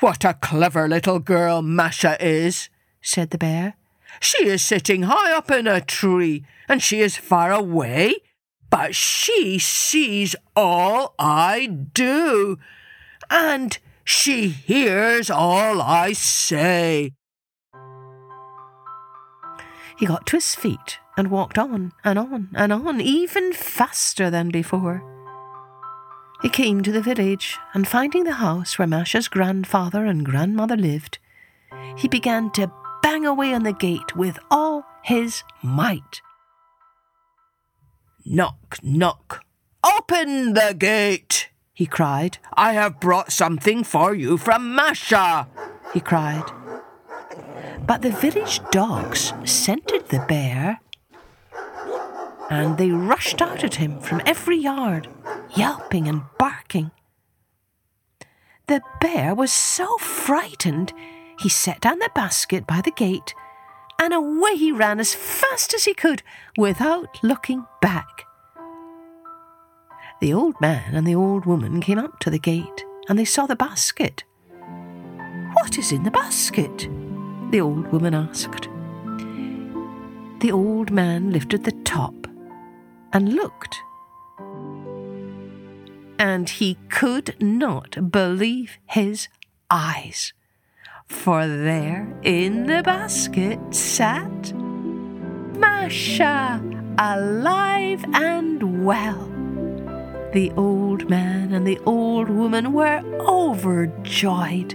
What 0.00 0.24
a 0.24 0.34
clever 0.34 0.88
little 0.88 1.20
girl 1.20 1.62
Masha 1.62 2.16
is, 2.18 2.70
said 3.00 3.30
the 3.30 3.38
bear. 3.38 3.74
She 4.20 4.48
is 4.48 4.62
sitting 4.62 5.02
high 5.02 5.32
up 5.32 5.52
in 5.52 5.68
a 5.68 5.80
tree, 5.80 6.44
and 6.68 6.82
she 6.82 7.00
is 7.00 7.16
far 7.16 7.52
away, 7.52 8.16
but 8.70 8.94
she 8.94 9.58
sees 9.58 10.36
all 10.54 11.14
I 11.18 11.66
do. 11.66 12.58
And 13.30 13.78
She 14.06 14.50
hears 14.50 15.30
all 15.30 15.82
I 15.82 16.12
say. 16.12 17.12
He 19.98 20.06
got 20.06 20.26
to 20.28 20.36
his 20.36 20.54
feet 20.54 21.00
and 21.16 21.28
walked 21.28 21.58
on 21.58 21.92
and 22.04 22.16
on 22.16 22.50
and 22.54 22.72
on, 22.72 23.00
even 23.00 23.52
faster 23.52 24.30
than 24.30 24.50
before. 24.50 25.02
He 26.40 26.48
came 26.48 26.82
to 26.84 26.92
the 26.92 27.02
village, 27.02 27.58
and 27.74 27.88
finding 27.88 28.22
the 28.22 28.34
house 28.34 28.78
where 28.78 28.86
Masha's 28.86 29.26
grandfather 29.26 30.04
and 30.04 30.24
grandmother 30.24 30.76
lived, 30.76 31.18
he 31.96 32.06
began 32.06 32.52
to 32.52 32.70
bang 33.02 33.26
away 33.26 33.54
on 33.54 33.64
the 33.64 33.72
gate 33.72 34.14
with 34.14 34.38
all 34.52 34.84
his 35.02 35.42
might. 35.64 36.20
Knock, 38.28 38.78
knock. 38.82 39.44
Open 39.84 40.54
the 40.54 40.74
gate, 40.76 41.48
he 41.72 41.86
cried. 41.86 42.38
I 42.54 42.72
have 42.72 42.98
brought 42.98 43.30
something 43.30 43.84
for 43.84 44.16
you 44.16 44.36
from 44.36 44.74
Masha, 44.74 45.46
he 45.94 46.00
cried. 46.00 46.50
But 47.86 48.02
the 48.02 48.10
village 48.10 48.60
dogs 48.72 49.32
scented 49.44 50.08
the 50.08 50.24
bear 50.26 50.80
and 52.50 52.78
they 52.78 52.90
rushed 52.90 53.40
out 53.40 53.62
at 53.62 53.76
him 53.76 54.00
from 54.00 54.20
every 54.26 54.56
yard, 54.56 55.08
yelping 55.54 56.08
and 56.08 56.22
barking. 56.36 56.90
The 58.66 58.80
bear 59.00 59.36
was 59.36 59.52
so 59.52 59.98
frightened 59.98 60.92
he 61.38 61.48
set 61.48 61.80
down 61.80 62.00
the 62.00 62.10
basket 62.12 62.66
by 62.66 62.80
the 62.80 62.90
gate 62.90 63.34
and 64.00 64.12
away 64.12 64.56
he 64.56 64.72
ran 64.72 65.00
as 65.00 65.14
fast 65.14 65.74
as 65.74 65.84
he 65.84 65.94
could 65.94 66.22
without 66.56 67.18
looking 67.22 67.66
back. 67.80 68.24
The 70.20 70.32
old 70.32 70.60
man 70.60 70.94
and 70.94 71.06
the 71.06 71.14
old 71.14 71.44
woman 71.44 71.80
came 71.80 71.98
up 71.98 72.18
to 72.20 72.30
the 72.30 72.38
gate 72.38 72.84
and 73.08 73.18
they 73.18 73.24
saw 73.24 73.46
the 73.46 73.56
basket. 73.56 74.24
What 75.52 75.78
is 75.78 75.92
in 75.92 76.02
the 76.02 76.10
basket? 76.10 76.88
the 77.50 77.60
old 77.60 77.90
woman 77.92 78.14
asked. 78.14 78.68
The 80.40 80.52
old 80.52 80.90
man 80.90 81.30
lifted 81.30 81.64
the 81.64 81.72
top 81.84 82.14
and 83.12 83.34
looked. 83.34 83.76
And 86.18 86.48
he 86.48 86.76
could 86.88 87.36
not 87.40 88.10
believe 88.10 88.78
his 88.86 89.28
eyes, 89.70 90.32
for 91.26 91.46
there 91.48 92.06
in 92.22 92.66
the 92.66 92.82
basket 92.84 93.58
sat 93.74 94.54
Masha, 95.58 96.60
alive 96.98 98.04
and 98.14 98.84
well. 98.84 99.28
The 100.32 100.52
old 100.56 101.08
man 101.08 101.52
and 101.52 101.66
the 101.66 101.78
old 101.86 102.28
woman 102.28 102.72
were 102.72 103.02
overjoyed. 103.20 104.74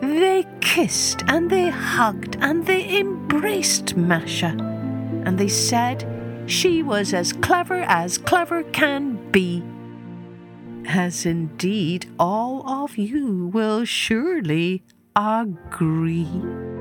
They 0.00 0.46
kissed 0.60 1.22
and 1.28 1.50
they 1.50 1.68
hugged 1.68 2.36
and 2.40 2.66
they 2.66 2.98
embraced 2.98 3.96
Masha, 3.96 4.56
and 5.24 5.38
they 5.38 5.48
said 5.48 6.04
she 6.46 6.82
was 6.82 7.14
as 7.14 7.32
clever 7.32 7.82
as 7.82 8.18
clever 8.18 8.62
can 8.64 9.30
be. 9.30 9.62
As 10.86 11.26
indeed 11.26 12.06
all 12.18 12.68
of 12.68 12.98
you 12.98 13.46
will 13.52 13.84
surely 13.84 14.82
agree. 15.14 16.71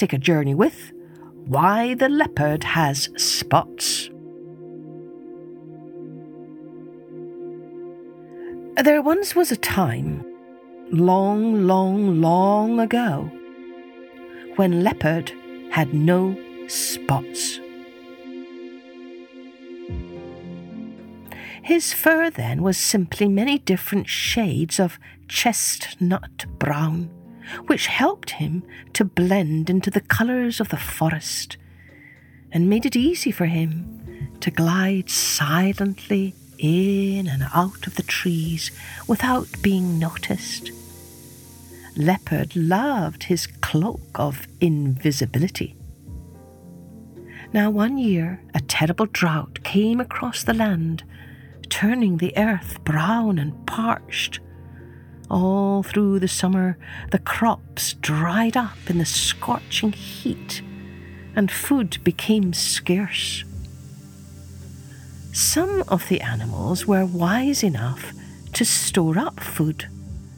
Take 0.00 0.12
a 0.14 0.18
journey 0.18 0.54
with 0.54 0.92
Why 1.44 1.92
the 1.94 2.08
Leopard 2.08 2.64
Has 2.64 3.10
Spots. 3.18 4.08
There 8.82 9.02
once 9.02 9.36
was 9.36 9.52
a 9.52 9.58
time, 9.58 10.24
long, 10.90 11.66
long, 11.66 12.22
long 12.22 12.80
ago, 12.80 13.30
when 14.56 14.82
Leopard 14.82 15.34
had 15.70 15.92
no 15.92 16.34
spots. 16.66 17.60
His 21.62 21.92
fur 21.92 22.30
then 22.30 22.62
was 22.62 22.78
simply 22.78 23.28
many 23.28 23.58
different 23.58 24.08
shades 24.08 24.80
of 24.80 24.98
chestnut 25.28 26.46
brown 26.58 27.10
which 27.66 27.86
helped 27.86 28.30
him 28.30 28.62
to 28.92 29.04
blend 29.04 29.70
into 29.70 29.90
the 29.90 30.00
colours 30.00 30.60
of 30.60 30.68
the 30.68 30.76
forest 30.76 31.56
and 32.52 32.68
made 32.68 32.86
it 32.86 32.96
easy 32.96 33.30
for 33.30 33.46
him 33.46 34.36
to 34.40 34.50
glide 34.50 35.10
silently 35.10 36.34
in 36.58 37.26
and 37.26 37.44
out 37.54 37.86
of 37.86 37.96
the 37.96 38.02
trees 38.02 38.70
without 39.06 39.48
being 39.62 39.98
noticed. 39.98 40.70
Leopard 41.96 42.54
loved 42.56 43.24
his 43.24 43.46
cloak 43.46 44.00
of 44.14 44.46
invisibility. 44.60 45.76
Now, 47.52 47.70
one 47.70 47.98
year, 47.98 48.42
a 48.54 48.60
terrible 48.60 49.06
drought 49.06 49.62
came 49.64 50.00
across 50.00 50.44
the 50.44 50.54
land, 50.54 51.02
turning 51.68 52.16
the 52.16 52.36
earth 52.36 52.82
brown 52.84 53.38
and 53.38 53.66
parched 53.66 54.40
all 55.30 55.82
through 55.82 56.18
the 56.18 56.28
summer, 56.28 56.76
the 57.10 57.18
crops 57.18 57.94
dried 57.94 58.56
up 58.56 58.78
in 58.88 58.98
the 58.98 59.04
scorching 59.04 59.92
heat, 59.92 60.62
and 61.36 61.50
food 61.50 61.98
became 62.02 62.52
scarce. 62.52 63.44
Some 65.32 65.84
of 65.88 66.08
the 66.08 66.20
animals 66.20 66.86
were 66.86 67.06
wise 67.06 67.62
enough 67.62 68.12
to 68.54 68.64
store 68.64 69.18
up 69.18 69.38
food 69.38 69.88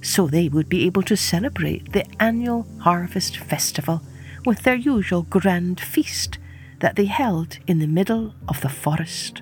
so 0.02 0.26
they 0.26 0.48
would 0.48 0.68
be 0.68 0.84
able 0.84 1.02
to 1.02 1.16
celebrate 1.16 1.92
the 1.92 2.04
annual 2.20 2.66
harvest 2.80 3.36
festival 3.36 4.02
with 4.44 4.62
their 4.62 4.74
usual 4.74 5.22
grand 5.22 5.80
feast 5.80 6.38
that 6.80 6.96
they 6.96 7.04
held 7.04 7.58
in 7.66 7.78
the 7.78 7.86
middle 7.86 8.34
of 8.48 8.60
the 8.60 8.68
forest. 8.68 9.40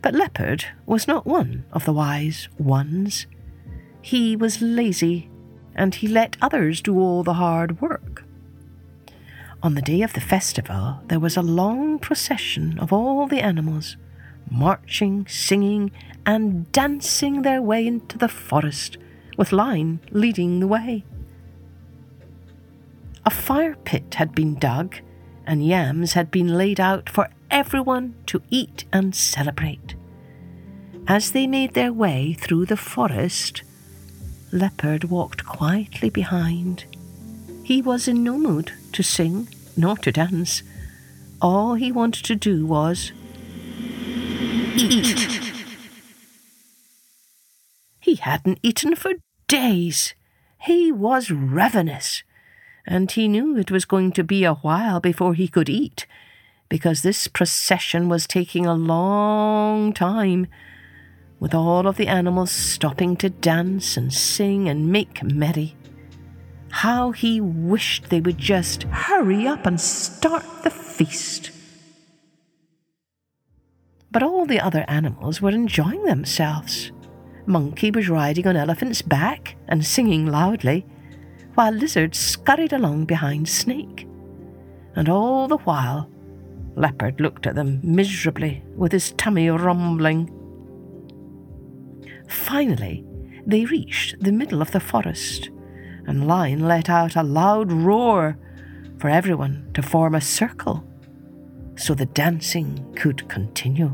But 0.00 0.14
Leopard 0.14 0.64
was 0.86 1.06
not 1.06 1.26
one 1.26 1.64
of 1.72 1.84
the 1.84 1.92
wise 1.92 2.48
ones. 2.58 3.26
He 4.02 4.34
was 4.34 4.60
lazy, 4.60 5.30
and 5.74 5.94
he 5.94 6.08
let 6.08 6.36
others 6.42 6.82
do 6.82 6.98
all 6.98 7.22
the 7.22 7.34
hard 7.34 7.80
work. 7.80 8.24
On 9.62 9.76
the 9.76 9.82
day 9.82 10.02
of 10.02 10.12
the 10.12 10.20
festival, 10.20 11.00
there 11.06 11.20
was 11.20 11.36
a 11.36 11.42
long 11.42 12.00
procession 12.00 12.78
of 12.80 12.92
all 12.92 13.28
the 13.28 13.40
animals, 13.40 13.96
marching, 14.50 15.24
singing, 15.28 15.92
and 16.26 16.70
dancing 16.72 17.42
their 17.42 17.62
way 17.62 17.86
into 17.86 18.18
the 18.18 18.28
forest, 18.28 18.98
with 19.38 19.52
Lion 19.52 20.00
leading 20.10 20.58
the 20.58 20.66
way. 20.66 21.04
A 23.24 23.30
fire 23.30 23.76
pit 23.84 24.14
had 24.14 24.34
been 24.34 24.58
dug, 24.58 24.96
and 25.46 25.64
yams 25.64 26.14
had 26.14 26.32
been 26.32 26.58
laid 26.58 26.80
out 26.80 27.08
for 27.08 27.28
everyone 27.52 28.16
to 28.26 28.42
eat 28.50 28.84
and 28.92 29.14
celebrate. 29.14 29.94
As 31.06 31.30
they 31.30 31.46
made 31.46 31.74
their 31.74 31.92
way 31.92 32.32
through 32.32 32.66
the 32.66 32.76
forest, 32.76 33.62
Leopard 34.52 35.04
walked 35.04 35.46
quietly 35.46 36.10
behind. 36.10 36.84
He 37.64 37.80
was 37.80 38.06
in 38.06 38.22
no 38.22 38.36
mood 38.36 38.72
to 38.92 39.02
sing 39.02 39.48
nor 39.76 39.96
to 39.96 40.12
dance. 40.12 40.62
All 41.40 41.74
he 41.74 41.90
wanted 41.90 42.24
to 42.26 42.36
do 42.36 42.66
was 42.66 43.12
eat. 44.76 45.52
He 47.98 48.16
hadn't 48.16 48.60
eaten 48.62 48.94
for 48.94 49.12
days. 49.48 50.14
He 50.60 50.92
was 50.92 51.30
ravenous, 51.30 52.22
and 52.86 53.10
he 53.10 53.28
knew 53.28 53.56
it 53.56 53.70
was 53.70 53.86
going 53.86 54.12
to 54.12 54.22
be 54.22 54.44
a 54.44 54.54
while 54.54 55.00
before 55.00 55.34
he 55.34 55.48
could 55.48 55.68
eat, 55.70 56.06
because 56.68 57.02
this 57.02 57.26
procession 57.26 58.08
was 58.08 58.26
taking 58.26 58.66
a 58.66 58.74
long 58.74 59.92
time 59.92 60.46
with 61.42 61.54
all 61.56 61.88
of 61.88 61.96
the 61.96 62.06
animals 62.06 62.52
stopping 62.52 63.16
to 63.16 63.28
dance 63.28 63.96
and 63.96 64.14
sing 64.14 64.68
and 64.68 64.92
make 64.92 65.24
merry. 65.24 65.74
How 66.70 67.10
he 67.10 67.40
wished 67.40 68.10
they 68.10 68.20
would 68.20 68.38
just 68.38 68.84
hurry 68.84 69.44
up 69.44 69.66
and 69.66 69.80
start 69.80 70.44
the 70.62 70.70
feast. 70.70 71.50
But 74.12 74.22
all 74.22 74.46
the 74.46 74.60
other 74.60 74.84
animals 74.86 75.42
were 75.42 75.50
enjoying 75.50 76.04
themselves. 76.04 76.92
Monkey 77.44 77.90
was 77.90 78.08
riding 78.08 78.46
on 78.46 78.54
Elephant's 78.54 79.02
back 79.02 79.56
and 79.66 79.84
singing 79.84 80.26
loudly, 80.26 80.86
while 81.54 81.72
Lizard 81.72 82.14
scurried 82.14 82.72
along 82.72 83.06
behind 83.06 83.48
Snake. 83.48 84.06
And 84.94 85.08
all 85.08 85.48
the 85.48 85.58
while, 85.58 86.08
Leopard 86.76 87.20
looked 87.20 87.48
at 87.48 87.56
them 87.56 87.80
miserably, 87.82 88.62
with 88.76 88.92
his 88.92 89.10
tummy 89.14 89.50
rumbling. 89.50 90.38
Finally, 92.32 93.04
they 93.46 93.64
reached 93.66 94.16
the 94.20 94.32
middle 94.32 94.62
of 94.62 94.70
the 94.72 94.80
forest, 94.80 95.50
and 96.06 96.26
Lion 96.26 96.60
let 96.60 96.88
out 96.88 97.14
a 97.14 97.22
loud 97.22 97.70
roar 97.70 98.36
for 98.98 99.08
everyone 99.08 99.70
to 99.74 99.82
form 99.82 100.14
a 100.14 100.20
circle 100.20 100.84
so 101.76 101.94
the 101.94 102.06
dancing 102.06 102.94
could 102.96 103.28
continue. 103.28 103.92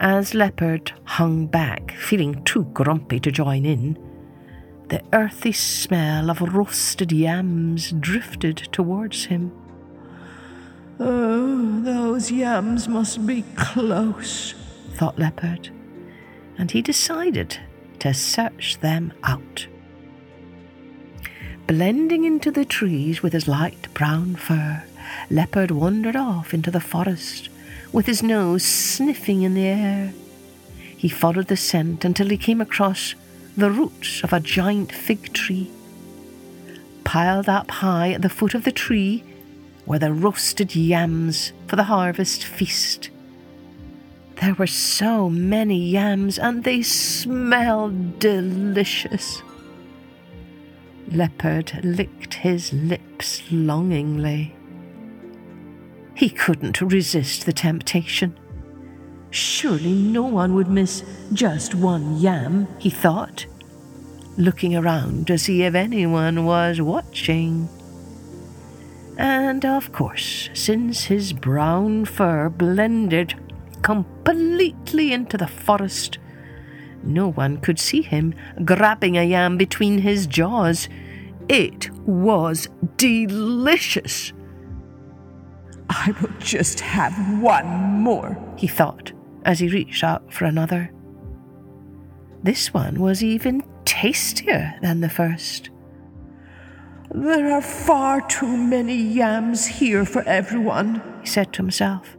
As 0.00 0.34
Leopard 0.34 0.92
hung 1.04 1.46
back, 1.46 1.92
feeling 1.92 2.42
too 2.44 2.64
grumpy 2.72 3.20
to 3.20 3.30
join 3.30 3.66
in, 3.66 3.98
the 4.88 5.02
earthy 5.12 5.52
smell 5.52 6.30
of 6.30 6.40
roasted 6.40 7.12
yams 7.12 7.92
drifted 7.92 8.56
towards 8.72 9.26
him. 9.26 9.52
Oh, 10.98 11.80
those 11.82 12.30
yams 12.30 12.88
must 12.88 13.26
be 13.26 13.44
close, 13.56 14.54
thought 15.00 15.18
Leopard, 15.18 15.70
and 16.58 16.70
he 16.70 16.82
decided 16.82 17.56
to 18.00 18.12
search 18.12 18.78
them 18.80 19.10
out. 19.22 19.66
Blending 21.66 22.24
into 22.24 22.50
the 22.50 22.66
trees 22.66 23.22
with 23.22 23.32
his 23.32 23.48
light 23.48 23.88
brown 23.94 24.36
fur, 24.36 24.84
Leopard 25.30 25.70
wandered 25.70 26.16
off 26.16 26.52
into 26.52 26.70
the 26.70 26.82
forest 26.82 27.48
with 27.94 28.04
his 28.04 28.22
nose 28.22 28.62
sniffing 28.62 29.40
in 29.40 29.54
the 29.54 29.64
air. 29.64 30.12
He 30.94 31.08
followed 31.08 31.46
the 31.46 31.56
scent 31.56 32.04
until 32.04 32.28
he 32.28 32.36
came 32.36 32.60
across 32.60 33.14
the 33.56 33.70
roots 33.70 34.22
of 34.22 34.34
a 34.34 34.38
giant 34.38 34.92
fig 34.92 35.32
tree. 35.32 35.70
Piled 37.04 37.48
up 37.48 37.70
high 37.70 38.10
at 38.12 38.20
the 38.20 38.28
foot 38.28 38.52
of 38.52 38.64
the 38.64 38.70
tree 38.86 39.24
were 39.86 39.98
the 39.98 40.12
roasted 40.12 40.76
yams 40.76 41.54
for 41.68 41.76
the 41.76 41.84
harvest 41.84 42.44
feast. 42.44 43.08
There 44.40 44.54
were 44.54 44.66
so 44.66 45.28
many 45.28 45.76
yams, 45.76 46.38
and 46.38 46.64
they 46.64 46.80
smelled 46.80 48.18
delicious. 48.18 49.42
Leopard 51.12 51.78
licked 51.84 52.34
his 52.34 52.72
lips 52.72 53.42
longingly. 53.52 54.54
He 56.14 56.30
couldn't 56.30 56.80
resist 56.80 57.44
the 57.44 57.52
temptation. 57.52 58.38
Surely 59.30 59.92
no 59.92 60.22
one 60.22 60.54
would 60.54 60.68
miss 60.68 61.04
just 61.34 61.74
one 61.74 62.16
yam, 62.16 62.66
he 62.78 62.88
thought, 62.88 63.44
looking 64.38 64.74
around 64.74 65.26
to 65.26 65.36
see 65.36 65.64
if 65.64 65.74
anyone 65.74 66.46
was 66.46 66.80
watching. 66.80 67.68
And 69.18 69.66
of 69.66 69.92
course, 69.92 70.48
since 70.54 71.04
his 71.04 71.34
brown 71.34 72.06
fur 72.06 72.48
blended 72.48 73.34
completely 73.82 75.12
into 75.12 75.36
the 75.36 75.46
forest, 75.46 76.18
no 77.02 77.30
one 77.30 77.58
could 77.58 77.78
see 77.78 78.02
him 78.02 78.34
grabbing 78.64 79.16
a 79.16 79.24
yam 79.24 79.56
between 79.56 79.98
his 79.98 80.26
jaws. 80.26 80.88
It 81.48 81.90
was 82.06 82.68
delicious. 82.96 84.32
I 85.88 86.14
will 86.20 86.30
just 86.38 86.80
have 86.80 87.42
one 87.42 87.66
more, 87.66 88.38
he 88.56 88.66
thought 88.66 89.12
as 89.44 89.58
he 89.58 89.68
reached 89.68 90.04
out 90.04 90.32
for 90.32 90.44
another. 90.44 90.92
This 92.42 92.72
one 92.72 93.00
was 93.00 93.24
even 93.24 93.62
tastier 93.84 94.74
than 94.82 95.00
the 95.00 95.08
first. 95.08 95.70
There 97.12 97.52
are 97.52 97.62
far 97.62 98.20
too 98.28 98.56
many 98.56 98.94
yams 98.94 99.66
here 99.66 100.04
for 100.04 100.22
everyone, 100.22 101.02
he 101.22 101.26
said 101.26 101.52
to 101.54 101.62
himself. 101.62 102.16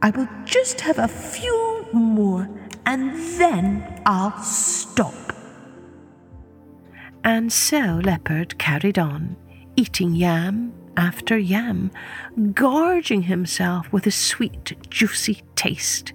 I 0.00 0.10
will 0.10 0.28
just 0.44 0.80
have 0.82 0.98
a 0.98 1.08
few 1.08 1.86
more 1.92 2.48
and 2.86 3.14
then 3.38 4.00
I'll 4.06 4.40
stop. 4.42 5.14
And 7.24 7.52
so 7.52 8.00
Leopard 8.02 8.58
carried 8.58 8.98
on, 8.98 9.36
eating 9.76 10.14
yam 10.14 10.72
after 10.96 11.36
yam, 11.36 11.90
gorging 12.54 13.22
himself 13.22 13.92
with 13.92 14.06
a 14.06 14.10
sweet, 14.10 14.76
juicy 14.88 15.42
taste, 15.54 16.12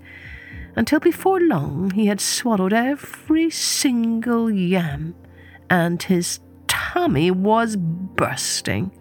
until 0.76 1.00
before 1.00 1.40
long 1.40 1.92
he 1.92 2.08
had 2.08 2.20
swallowed 2.20 2.74
every 2.74 3.50
single 3.50 4.50
yam, 4.50 5.16
and 5.70 6.02
his 6.02 6.40
tummy 6.68 7.32
was 7.32 7.76
bursting. 7.76 8.92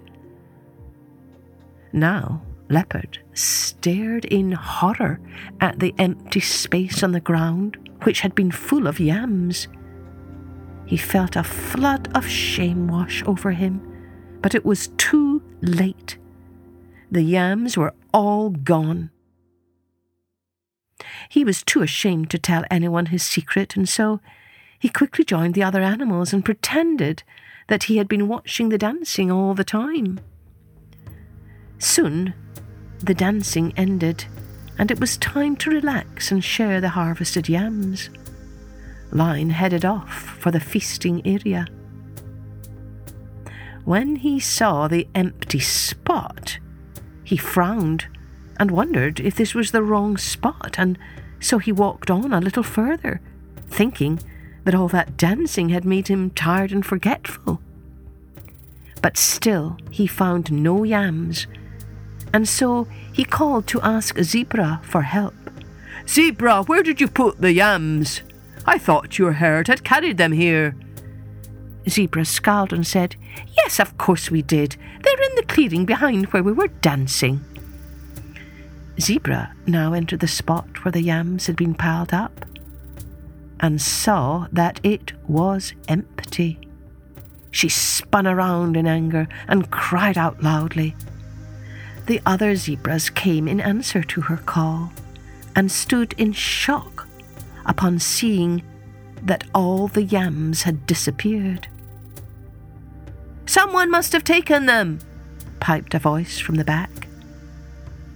Now, 1.93 2.43
Leopard 2.73 3.19
stared 3.35 4.25
in 4.25 4.53
horror 4.53 5.21
at 5.61 5.79
the 5.79 5.95
empty 5.99 6.41
space 6.41 7.03
on 7.03 7.13
the 7.13 7.21
ground, 7.21 7.77
which 8.03 8.21
had 8.21 8.35
been 8.35 8.51
full 8.51 8.87
of 8.87 8.99
yams. 8.99 9.69
He 10.87 10.97
felt 10.97 11.37
a 11.37 11.45
flood 11.45 12.11
of 12.17 12.27
shame 12.27 12.89
wash 12.89 13.23
over 13.27 13.53
him 13.53 13.93
but 14.43 14.55
it 14.55 14.65
was 14.65 14.89
too 14.99 15.41
late. 15.63 16.19
The 17.11 17.23
yams 17.23 17.77
were 17.77 17.95
all 18.13 18.51
gone. 18.51 19.11
He 21.29 21.45
was 21.45 21.63
too 21.63 21.83
ashamed 21.83 22.31
to 22.31 22.39
tell 22.39 22.65
anyone 22.71 23.07
his 23.07 23.23
secret, 23.23 23.77
and 23.77 23.89
so 23.89 24.21
he 24.79 24.89
quickly 24.89 25.25
joined 25.25 25.55
the 25.55 25.63
other 25.63 25.83
animals 25.83 26.33
and 26.33 26.45
pretended 26.45 27.23
that 27.69 27.85
he 27.85 27.97
had 27.97 28.09
been 28.09 28.29
watching 28.29 28.69
the 28.69 28.79
dancing 28.79 29.31
all 29.31 29.55
the 29.55 29.65
time. 29.65 30.19
Soon, 31.79 32.35
the 33.03 33.15
dancing 33.15 33.73
ended, 33.77 34.25
and 34.79 34.91
it 34.91 35.01
was 35.01 35.17
time 35.17 35.57
to 35.57 35.71
relax 35.71 36.31
and 36.31 36.43
share 36.43 36.81
the 36.81 36.91
harvested 36.91 37.49
yams. 37.49 38.11
Lion 39.11 39.51
headed 39.51 39.85
off 39.85 40.39
for 40.39 40.51
the 40.51 40.61
feasting 40.61 41.21
area. 41.27 41.67
When 43.85 44.17
he 44.17 44.39
saw 44.39 44.87
the 44.87 45.09
empty 45.15 45.59
spot, 45.59 46.59
he 47.25 47.37
frowned 47.37 48.07
and 48.59 48.71
wondered 48.71 49.19
if 49.19 49.35
this 49.35 49.55
was 49.55 49.73
the 49.73 49.83
wrong 49.83 50.17
spot, 50.17 50.77
and 50.79 50.97
so 51.41 51.59
he 51.59 51.73
walked 51.73 52.11
on 52.11 52.33
a 52.33 52.41
little 52.41 52.63
further, 52.63 53.21
thinking 53.67 54.21
that 54.65 54.75
all 54.75 54.89
that 54.89 55.17
dancing 55.17 55.71
had 55.71 55.85
made 55.85 56.07
him 56.07 56.31
tired 56.31 56.71
and 56.71 56.87
forgetful. 56.87 57.61
But 59.03 59.17
still 59.17 59.77
he 59.91 60.07
found 60.07 60.53
no 60.53 60.85
yams, 60.85 61.49
and 62.33 62.49
so 62.49 62.87
he 63.13 63.25
called 63.25 63.67
to 63.69 63.81
ask 63.83 64.19
Zebra 64.19 64.81
for 64.83 65.03
help. 65.03 65.35
Zebra, 66.09 66.63
where 66.65 66.83
did 66.83 67.01
you 67.01 67.09
put 67.09 67.41
the 67.41 67.53
yams? 67.53 68.23
I 68.67 68.79
thought 68.79 69.19
your 69.19 69.33
herd 69.33 69.69
had 69.69 69.85
carried 69.85 70.19
them 70.19 70.33
here. 70.33 70.77
Zebra 71.89 72.25
scowled 72.25 72.73
and 72.73 72.87
said, 72.87 73.17
Yes, 73.57 73.81
of 73.81 73.99
course 73.99 74.31
we 74.31 74.43
did. 74.43 74.77
They're 75.03 75.31
in 75.31 75.37
the 75.37 75.45
clearing 75.45 75.85
behind 75.85 76.27
where 76.27 76.43
we 76.43 76.53
were 76.53 76.69
dancing. 76.69 77.45
Zebra 79.01 79.55
now 79.67 79.93
entered 79.93 80.21
the 80.21 80.29
spot 80.29 80.85
where 80.85 80.93
the 80.93 81.03
yams 81.03 81.47
had 81.47 81.57
been 81.57 81.75
piled 81.75 82.13
up 82.13 82.45
and 83.61 83.81
saw 83.81 84.47
that 84.53 84.81
it 84.83 85.13
was 85.29 85.73
empty. 85.89 86.59
She 87.51 87.69
spun 87.69 88.27
around 88.27 88.77
in 88.77 88.87
anger 88.87 89.29
and 89.49 89.71
cried 89.71 90.19
out 90.19 90.43
loudly. 90.43 90.97
The 92.07 92.21
other 92.27 92.57
zebras 92.57 93.11
came 93.11 93.47
in 93.47 93.61
answer 93.61 94.03
to 94.03 94.23
her 94.23 94.39
call 94.39 94.93
and 95.55 95.71
stood 95.71 96.15
in 96.15 96.33
shock 96.33 97.07
upon 97.65 97.99
seeing 97.99 98.63
that 99.23 99.45
all 99.55 99.87
the 99.89 100.03
yams 100.03 100.63
had 100.63 100.87
disappeared. 100.87 101.69
Someone 103.47 103.91
must 103.91 104.13
have 104.13 104.25
taken 104.25 104.67
them, 104.67 104.99
piped 105.61 105.95
a 105.95 105.99
voice 105.99 106.39
from 106.39 106.57
the 106.57 106.65
back. 106.65 107.07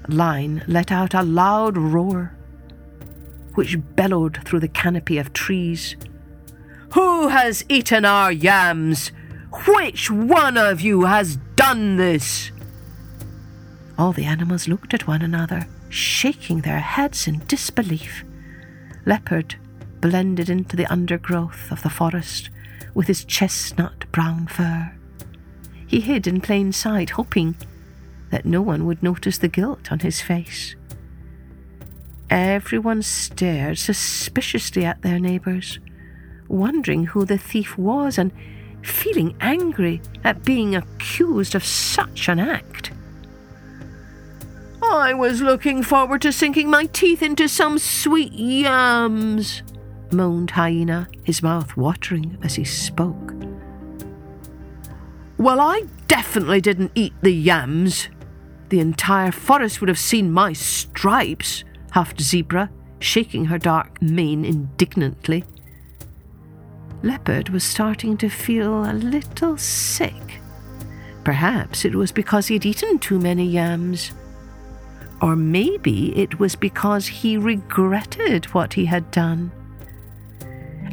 Lion 0.08 0.62
let 0.66 0.90
out 0.90 1.14
a 1.14 1.22
loud 1.22 1.76
roar, 1.76 2.32
which 3.54 3.78
bellowed 3.94 4.40
through 4.44 4.60
the 4.60 4.68
canopy 4.68 5.18
of 5.18 5.32
trees. 5.32 5.96
Who 6.94 7.28
has 7.28 7.64
eaten 7.68 8.04
our 8.04 8.32
yams? 8.32 9.12
Which 9.66 10.10
one 10.10 10.56
of 10.56 10.80
you 10.80 11.04
has 11.04 11.36
done 11.56 11.96
this? 11.96 12.50
All 13.98 14.12
the 14.12 14.24
animals 14.24 14.68
looked 14.68 14.92
at 14.92 15.06
one 15.06 15.22
another, 15.22 15.66
shaking 15.88 16.60
their 16.60 16.80
heads 16.80 17.26
in 17.26 17.42
disbelief. 17.46 18.24
Leopard 19.06 19.56
blended 20.00 20.50
into 20.50 20.76
the 20.76 20.86
undergrowth 20.86 21.72
of 21.72 21.82
the 21.82 21.90
forest 21.90 22.50
with 22.94 23.06
his 23.06 23.24
chestnut 23.24 24.10
brown 24.12 24.46
fur. 24.46 24.92
He 25.86 26.00
hid 26.00 26.26
in 26.26 26.40
plain 26.40 26.72
sight, 26.72 27.10
hoping 27.10 27.56
that 28.30 28.44
no 28.44 28.60
one 28.60 28.84
would 28.86 29.02
notice 29.02 29.38
the 29.38 29.48
guilt 29.48 29.90
on 29.90 30.00
his 30.00 30.20
face. 30.20 30.74
Everyone 32.28 33.02
stared 33.02 33.78
suspiciously 33.78 34.84
at 34.84 35.02
their 35.02 35.18
neighbours, 35.18 35.78
wondering 36.48 37.06
who 37.06 37.24
the 37.24 37.38
thief 37.38 37.78
was 37.78 38.18
and 38.18 38.32
feeling 38.82 39.36
angry 39.40 40.02
at 40.24 40.44
being 40.44 40.74
accused 40.74 41.54
of 41.54 41.64
such 41.64 42.28
an 42.28 42.38
act. 42.38 42.90
I 44.96 45.12
was 45.12 45.42
looking 45.42 45.82
forward 45.82 46.22
to 46.22 46.32
sinking 46.32 46.70
my 46.70 46.86
teeth 46.86 47.22
into 47.22 47.48
some 47.48 47.78
sweet 47.78 48.32
yams, 48.32 49.62
moaned 50.10 50.52
Hyena, 50.52 51.08
his 51.22 51.42
mouth 51.42 51.76
watering 51.76 52.38
as 52.42 52.54
he 52.54 52.64
spoke. 52.64 53.34
Well, 55.36 55.60
I 55.60 55.84
definitely 56.08 56.62
didn't 56.62 56.92
eat 56.94 57.12
the 57.20 57.32
yams. 57.32 58.08
The 58.70 58.80
entire 58.80 59.32
forest 59.32 59.80
would 59.80 59.88
have 59.88 59.98
seen 59.98 60.32
my 60.32 60.54
stripes, 60.54 61.62
huffed 61.92 62.22
Zebra, 62.22 62.70
shaking 62.98 63.44
her 63.44 63.58
dark 63.58 64.00
mane 64.00 64.46
indignantly. 64.46 65.44
Leopard 67.02 67.50
was 67.50 67.64
starting 67.64 68.16
to 68.16 68.30
feel 68.30 68.84
a 68.84 68.94
little 68.94 69.58
sick. 69.58 70.40
Perhaps 71.22 71.84
it 71.84 71.94
was 71.94 72.12
because 72.12 72.46
he'd 72.46 72.64
eaten 72.64 72.98
too 72.98 73.18
many 73.18 73.44
yams. 73.44 74.12
Or 75.20 75.34
maybe 75.34 76.16
it 76.16 76.38
was 76.38 76.54
because 76.54 77.06
he 77.06 77.36
regretted 77.36 78.46
what 78.46 78.74
he 78.74 78.84
had 78.84 79.10
done. 79.10 79.50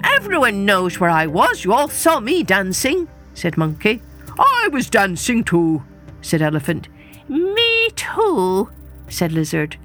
Everyone 0.04 0.66
knows 0.66 1.00
where 1.00 1.10
I 1.10 1.28
was. 1.28 1.66
You 1.66 1.74
all 1.74 1.90
saw 1.90 2.20
me 2.20 2.44
dancing, 2.44 3.08
said 3.34 3.58
Monkey. 3.58 4.02
I 4.40 4.70
was 4.72 4.90
dancing 4.90 5.44
too, 5.44 5.84
said 6.22 6.42
Elephant. 6.42 6.88
Me 7.28 7.90
too, 7.96 8.70
said 9.10 9.32
Lizard. 9.32 9.78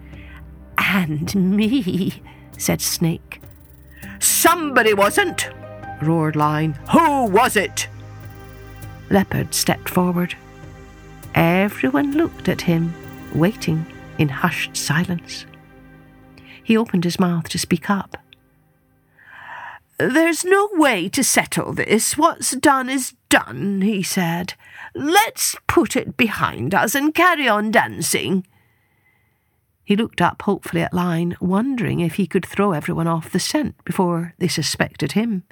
And 0.79 1.35
me, 1.35 2.23
said 2.57 2.81
Snake. 2.81 3.43
Somebody 4.21 4.95
wasn't, 4.95 5.51
roared 6.01 6.37
Lion. 6.37 6.75
Who 6.93 7.25
was 7.25 7.57
it? 7.57 7.89
Leopard 9.11 9.55
stepped 9.55 9.89
forward. 9.89 10.35
Everyone 11.35 12.13
looked 12.13 12.49
at 12.49 12.61
him, 12.61 12.95
waiting 13.35 13.85
in 14.19 14.29
hushed 14.29 14.77
silence. 14.77 15.47
He 16.63 16.77
opened 16.77 17.05
his 17.05 17.19
mouth 17.19 17.49
to 17.49 17.59
speak 17.59 17.89
up. 17.89 18.17
There's 19.99 20.45
no 20.45 20.69
way 20.75 21.09
to 21.09 21.25
settle 21.25 21.73
this. 21.73 22.17
What's 22.17 22.53
done 22.53 22.89
is 22.89 23.15
done, 23.29 23.81
he 23.81 24.03
said. 24.03 24.55
Let's 24.95 25.57
put 25.67 25.97
it 25.97 26.17
behind 26.17 26.73
us 26.73 26.95
and 26.95 27.15
carry 27.15 27.49
on 27.49 27.73
dancing. 27.73 28.47
He 29.85 29.97
looked 29.97 30.21
up 30.21 30.43
hopefully 30.43 30.83
at 30.83 30.95
Lion, 30.95 31.35
wondering 31.41 31.99
if 31.99 32.15
he 32.15 32.29
could 32.29 32.47
throw 32.47 32.73
everyone 32.73 33.09
off 33.09 33.33
the 33.33 33.41
scent 33.41 33.83
before 33.85 34.35
they 34.39 34.47
suspected 34.47 35.13
him. 35.13 35.43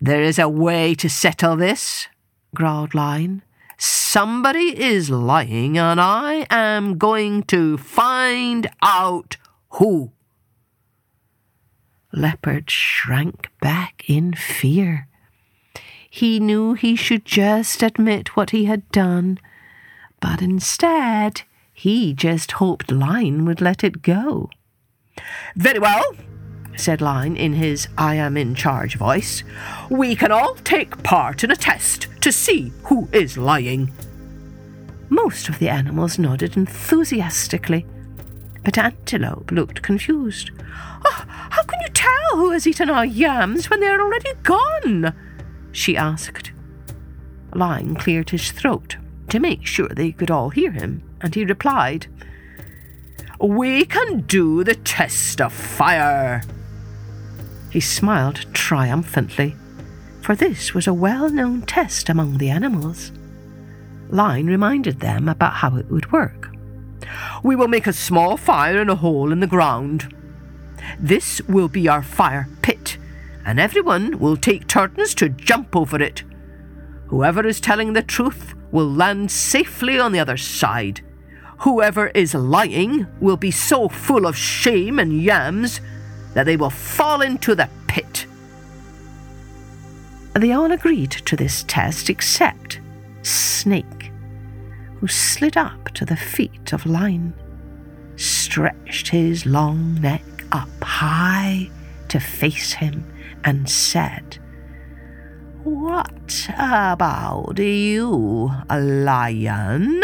There 0.00 0.22
is 0.22 0.40
a 0.40 0.48
way 0.48 0.94
to 0.96 1.08
settle 1.08 1.54
this, 1.54 2.08
growled 2.56 2.92
Lion. 2.92 3.42
Somebody 3.76 4.80
is 4.80 5.10
lying, 5.10 5.76
and 5.76 6.00
I 6.00 6.46
am 6.50 6.98
going 6.98 7.42
to 7.44 7.76
find 7.76 8.68
out 8.82 9.36
who. 9.70 10.12
Leopard 12.12 12.70
shrank 12.70 13.48
back 13.60 14.04
in 14.06 14.34
fear. 14.34 15.08
He 16.08 16.38
knew 16.38 16.74
he 16.74 16.94
should 16.94 17.24
just 17.24 17.82
admit 17.82 18.36
what 18.36 18.50
he 18.50 18.66
had 18.66 18.88
done, 18.92 19.40
but 20.20 20.40
instead 20.40 21.42
he 21.72 22.14
just 22.14 22.52
hoped 22.52 22.92
Lion 22.92 23.44
would 23.44 23.60
let 23.60 23.82
it 23.82 24.00
go. 24.00 24.48
Very 25.56 25.80
well, 25.80 26.04
said 26.76 27.00
Lion 27.00 27.36
in 27.36 27.52
his 27.52 27.88
I 27.96 28.16
am 28.16 28.36
in 28.36 28.54
charge 28.54 28.96
voice. 28.96 29.42
We 29.90 30.16
can 30.16 30.32
all 30.32 30.54
take 30.56 31.02
part 31.02 31.44
in 31.44 31.50
a 31.50 31.56
test 31.56 32.08
to 32.20 32.32
see 32.32 32.72
who 32.84 33.08
is 33.12 33.36
lying. 33.36 33.92
Most 35.08 35.48
of 35.48 35.58
the 35.58 35.68
animals 35.68 36.18
nodded 36.18 36.56
enthusiastically, 36.56 37.86
but 38.64 38.78
Antelope 38.78 39.50
looked 39.52 39.82
confused. 39.82 40.50
Oh, 41.04 41.24
how 41.28 41.62
can 41.62 41.80
you 41.82 41.88
tell 41.92 42.36
who 42.36 42.50
has 42.50 42.66
eaten 42.66 42.90
our 42.90 43.04
yams 43.04 43.68
when 43.68 43.80
they 43.80 43.86
are 43.86 44.00
already 44.00 44.32
gone? 44.42 45.14
she 45.70 45.96
asked. 45.96 46.52
Lion 47.54 47.94
cleared 47.94 48.30
his 48.30 48.50
throat 48.50 48.96
to 49.28 49.38
make 49.38 49.66
sure 49.66 49.88
they 49.88 50.12
could 50.12 50.30
all 50.30 50.50
hear 50.50 50.70
him, 50.70 51.02
and 51.20 51.34
he 51.34 51.44
replied, 51.44 52.06
We 53.38 53.84
can 53.84 54.22
do 54.22 54.64
the 54.64 54.74
test 54.74 55.40
of 55.40 55.52
fire. 55.52 56.42
He 57.74 57.80
smiled 57.80 58.46
triumphantly, 58.54 59.56
for 60.22 60.36
this 60.36 60.74
was 60.74 60.86
a 60.86 60.94
well 60.94 61.28
known 61.28 61.62
test 61.62 62.08
among 62.08 62.38
the 62.38 62.48
animals. 62.48 63.10
Lion 64.08 64.46
reminded 64.46 65.00
them 65.00 65.28
about 65.28 65.54
how 65.54 65.76
it 65.76 65.90
would 65.90 66.12
work. 66.12 66.50
We 67.42 67.56
will 67.56 67.66
make 67.66 67.88
a 67.88 67.92
small 67.92 68.36
fire 68.36 68.80
in 68.80 68.88
a 68.88 68.94
hole 68.94 69.32
in 69.32 69.40
the 69.40 69.48
ground. 69.48 70.14
This 71.00 71.40
will 71.48 71.66
be 71.66 71.88
our 71.88 72.04
fire 72.04 72.48
pit, 72.62 72.96
and 73.44 73.58
everyone 73.58 74.20
will 74.20 74.36
take 74.36 74.68
turns 74.68 75.12
to 75.16 75.28
jump 75.28 75.74
over 75.74 76.00
it. 76.00 76.22
Whoever 77.08 77.44
is 77.44 77.60
telling 77.60 77.92
the 77.92 78.02
truth 78.02 78.54
will 78.70 78.88
land 78.88 79.32
safely 79.32 79.98
on 79.98 80.12
the 80.12 80.20
other 80.20 80.36
side. 80.36 81.00
Whoever 81.62 82.12
is 82.14 82.34
lying 82.34 83.08
will 83.20 83.36
be 83.36 83.50
so 83.50 83.88
full 83.88 84.26
of 84.26 84.36
shame 84.36 85.00
and 85.00 85.20
yams 85.20 85.80
that 86.34 86.44
they 86.44 86.56
will 86.56 86.70
fall 86.70 87.22
into 87.22 87.54
the 87.54 87.68
pit. 87.86 88.26
They 90.34 90.52
all 90.52 90.72
agreed 90.72 91.12
to 91.12 91.36
this 91.36 91.64
test 91.66 92.10
except 92.10 92.80
Snake, 93.22 94.10
who 94.98 95.06
slid 95.06 95.56
up 95.56 95.90
to 95.94 96.04
the 96.04 96.16
feet 96.16 96.72
of 96.72 96.86
Lion, 96.86 97.34
stretched 98.16 99.08
his 99.08 99.46
long 99.46 100.00
neck 100.00 100.24
up 100.52 100.68
high 100.82 101.70
to 102.08 102.18
face 102.20 102.72
him, 102.72 103.10
and 103.44 103.68
said, 103.68 104.38
What 105.62 106.48
about 106.48 107.58
you, 107.58 108.50
Lion? 108.70 110.02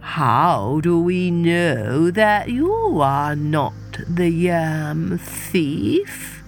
How 0.00 0.80
do 0.82 1.00
we 1.00 1.30
know 1.30 2.10
that 2.10 2.48
you 2.50 3.00
are 3.00 3.34
not 3.34 3.72
the 4.08 4.28
yam 4.28 5.18
thief? 5.18 6.42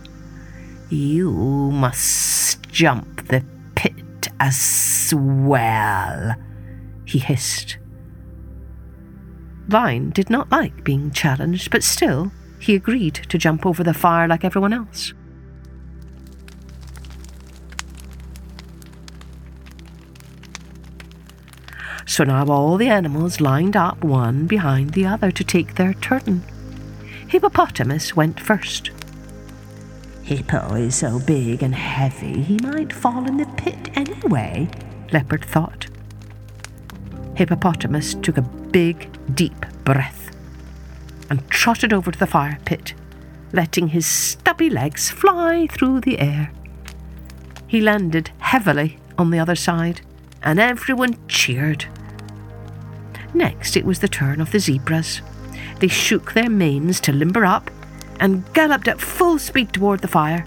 You 0.91 1.33
must 1.33 2.63
jump 2.71 3.29
the 3.29 3.45
pit 3.75 4.29
as 4.41 5.13
well, 5.17 6.35
he 7.05 7.19
hissed. 7.19 7.79
Lion 9.69 10.11
did 10.11 10.31
not 10.31 10.51
like 10.51 10.83
being 10.83 11.11
challenged, 11.11 11.71
but 11.71 11.85
still 11.85 12.33
he 12.59 12.75
agreed 12.75 13.15
to 13.15 13.39
jump 13.39 13.67
over 13.67 13.85
the 13.85 13.95
fire 13.95 14.27
like 14.27 14.45
everyone 14.45 14.73
else. 14.73 15.13
So 22.07 22.25
now 22.25 22.47
all 22.47 22.79
the 22.79 22.89
animals 22.89 23.41
lined 23.41 23.77
up 23.77 24.03
one 24.03 24.47
behind 24.47 24.95
the 24.95 25.05
other 25.05 25.31
to 25.31 25.45
take 25.45 25.75
their 25.75 25.93
turn. 25.93 26.43
Hippopotamus 27.29 28.17
went 28.17 28.41
first. 28.41 28.91
Hippo 30.23 30.75
is 30.75 30.97
so 30.97 31.19
big 31.21 31.63
and 31.63 31.75
heavy 31.75 32.43
he 32.43 32.59
might 32.63 32.93
fall 32.93 33.27
in 33.27 33.37
the 33.37 33.47
pit 33.57 33.91
anyway, 33.95 34.69
Leopard 35.13 35.45
thought. 35.45 35.87
Hippopotamus 37.35 38.15
took 38.15 38.37
a 38.37 38.43
big, 38.43 39.09
deep 39.35 39.65
breath 39.85 40.35
and 41.31 41.49
trotted 41.51 41.93
over 41.93 42.11
to 42.11 42.19
the 42.19 42.27
fire 42.27 42.59
pit, 42.65 42.95
letting 43.53 43.89
his 43.89 44.07
stubby 44.07 44.71
legs 44.71 45.11
fly 45.11 45.67
through 45.67 46.01
the 46.01 46.19
air. 46.19 46.53
He 47.67 47.81
landed 47.81 48.31
heavily 48.39 48.99
on 49.19 49.31
the 49.31 49.39
other 49.39 49.55
side, 49.55 50.01
and 50.43 50.59
everyone 50.59 51.19
cheered. 51.29 51.85
Next, 53.35 53.77
it 53.77 53.85
was 53.85 53.99
the 53.99 54.09
turn 54.09 54.41
of 54.41 54.53
the 54.53 54.59
zebras. 54.59 55.21
They 55.81 55.89
shook 55.89 56.33
their 56.33 56.51
manes 56.51 57.01
to 57.01 57.13
limber 57.13 57.45
up 57.45 57.71
and 58.21 58.45
galloped 58.53 58.89
at 58.89 59.01
full 59.01 59.39
speed 59.39 59.73
toward 59.73 60.01
the 60.01 60.09
fire. 60.09 60.47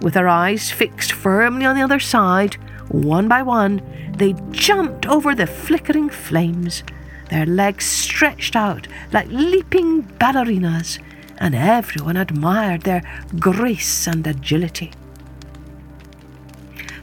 With 0.00 0.14
their 0.14 0.28
eyes 0.28 0.70
fixed 0.70 1.12
firmly 1.12 1.66
on 1.66 1.76
the 1.76 1.82
other 1.82 2.00
side, 2.00 2.54
one 2.88 3.28
by 3.28 3.42
one, 3.42 3.82
they 4.16 4.34
jumped 4.50 5.06
over 5.06 5.34
the 5.34 5.46
flickering 5.46 6.08
flames, 6.08 6.82
their 7.30 7.46
legs 7.46 7.86
stretched 7.86 8.56
out 8.56 8.88
like 9.12 9.28
leaping 9.28 10.02
ballerinas, 10.02 10.98
and 11.38 11.54
everyone 11.54 12.16
admired 12.16 12.82
their 12.82 13.02
grace 13.38 14.06
and 14.06 14.26
agility. 14.26 14.92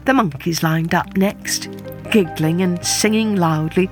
The 0.04 0.14
monkeys 0.14 0.62
lined 0.62 0.94
up 0.94 1.16
next, 1.16 1.68
giggling 2.10 2.62
and 2.62 2.84
singing 2.84 3.36
loudly 3.36 3.90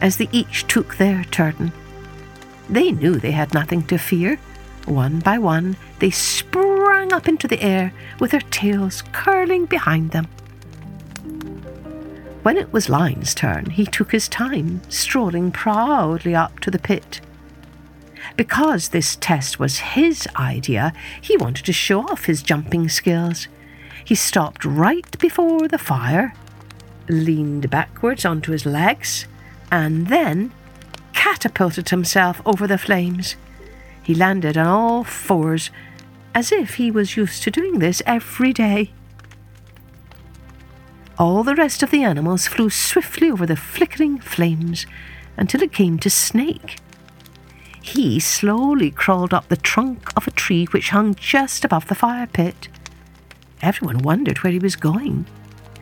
as 0.00 0.16
they 0.16 0.28
each 0.32 0.66
took 0.66 0.96
their 0.96 1.24
turn. 1.24 1.72
They 2.70 2.92
knew 2.92 3.16
they 3.18 3.32
had 3.32 3.52
nothing 3.52 3.82
to 3.88 3.98
fear. 3.98 4.38
One 4.86 5.18
by 5.18 5.38
one, 5.38 5.76
they 5.98 6.10
sprang 6.10 7.12
up 7.12 7.26
into 7.26 7.48
the 7.48 7.60
air 7.60 7.92
with 8.20 8.30
their 8.30 8.40
tails 8.40 9.02
curling 9.12 9.66
behind 9.66 10.12
them. 10.12 10.28
When 12.42 12.56
it 12.56 12.72
was 12.72 12.88
Lion's 12.88 13.34
turn, 13.34 13.70
he 13.70 13.84
took 13.84 14.12
his 14.12 14.28
time, 14.28 14.80
strolling 14.88 15.50
proudly 15.50 16.34
up 16.34 16.60
to 16.60 16.70
the 16.70 16.78
pit. 16.78 17.20
Because 18.36 18.88
this 18.88 19.16
test 19.16 19.58
was 19.58 19.78
his 19.78 20.28
idea, 20.36 20.92
he 21.20 21.36
wanted 21.36 21.66
to 21.66 21.72
show 21.72 22.02
off 22.02 22.26
his 22.26 22.42
jumping 22.42 22.88
skills. 22.88 23.48
He 24.04 24.14
stopped 24.14 24.64
right 24.64 25.18
before 25.18 25.68
the 25.68 25.76
fire, 25.76 26.34
leaned 27.08 27.68
backwards 27.68 28.24
onto 28.24 28.52
his 28.52 28.64
legs, 28.64 29.26
and 29.70 30.06
then 30.06 30.52
catapulted 31.20 31.90
himself 31.90 32.40
over 32.46 32.66
the 32.66 32.78
flames. 32.78 33.36
He 34.02 34.14
landed 34.14 34.56
on 34.56 34.66
all 34.66 35.04
fours, 35.04 35.70
as 36.34 36.50
if 36.50 36.76
he 36.76 36.90
was 36.90 37.14
used 37.14 37.42
to 37.42 37.50
doing 37.50 37.78
this 37.78 38.00
every 38.06 38.54
day. 38.54 38.90
All 41.18 41.42
the 41.44 41.54
rest 41.54 41.82
of 41.82 41.90
the 41.90 42.02
animals 42.02 42.46
flew 42.46 42.70
swiftly 42.70 43.30
over 43.30 43.44
the 43.44 43.54
flickering 43.54 44.18
flames 44.18 44.86
until 45.36 45.60
it 45.62 45.74
came 45.74 45.98
to 45.98 46.08
Snake. 46.08 46.78
He 47.82 48.18
slowly 48.18 48.90
crawled 48.90 49.34
up 49.34 49.48
the 49.48 49.58
trunk 49.58 50.10
of 50.16 50.26
a 50.26 50.30
tree 50.30 50.64
which 50.70 50.88
hung 50.88 51.14
just 51.14 51.66
above 51.66 51.88
the 51.88 51.94
fire 51.94 52.28
pit. 52.28 52.68
Everyone 53.60 53.98
wondered 53.98 54.38
where 54.38 54.54
he 54.54 54.58
was 54.58 54.74
going. 54.74 55.26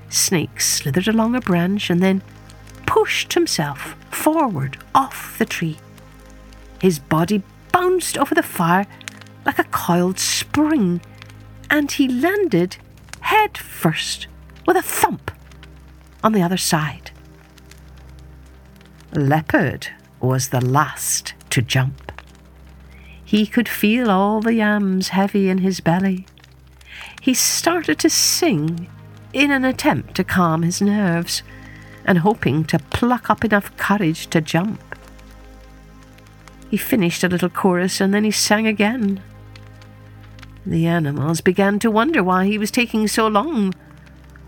Snake 0.08 0.60
slithered 0.60 1.06
along 1.06 1.36
a 1.36 1.40
branch 1.40 1.90
and 1.90 2.02
then 2.02 2.22
pushed 3.08 3.32
himself 3.32 3.96
forward 4.10 4.76
off 4.94 5.38
the 5.38 5.46
tree. 5.46 5.78
His 6.78 6.98
body 6.98 7.42
bounced 7.72 8.18
over 8.18 8.34
the 8.34 8.42
fire 8.42 8.86
like 9.46 9.58
a 9.58 9.64
coiled 9.64 10.18
spring, 10.18 11.00
and 11.70 11.90
he 11.90 12.06
landed 12.06 12.76
head 13.20 13.56
first 13.56 14.26
with 14.66 14.76
a 14.76 14.82
thump 14.82 15.30
on 16.22 16.32
the 16.32 16.42
other 16.42 16.58
side. 16.58 17.10
Leopard 19.14 19.88
was 20.20 20.50
the 20.50 20.60
last 20.60 21.32
to 21.48 21.62
jump. 21.62 22.12
He 23.24 23.46
could 23.46 23.70
feel 23.70 24.10
all 24.10 24.42
the 24.42 24.52
yams 24.52 25.08
heavy 25.08 25.48
in 25.48 25.58
his 25.58 25.80
belly. 25.80 26.26
He 27.22 27.32
started 27.32 27.98
to 28.00 28.10
sing 28.10 28.90
in 29.32 29.50
an 29.50 29.64
attempt 29.64 30.14
to 30.16 30.24
calm 30.24 30.60
his 30.60 30.82
nerves 30.82 31.42
and 32.08 32.18
hoping 32.18 32.64
to 32.64 32.78
pluck 32.78 33.30
up 33.30 33.44
enough 33.44 33.76
courage 33.76 34.26
to 34.28 34.40
jump. 34.40 34.80
He 36.68 36.76
finished 36.76 37.22
a 37.22 37.28
little 37.28 37.48
chorus 37.48 38.00
and 38.00 38.12
then 38.12 38.24
he 38.24 38.32
sang 38.32 38.66
again. 38.66 39.22
The 40.66 40.86
animals 40.86 41.40
began 41.40 41.78
to 41.78 41.90
wonder 41.90 42.24
why 42.24 42.46
he 42.46 42.58
was 42.58 42.72
taking 42.72 43.06
so 43.06 43.28
long 43.28 43.72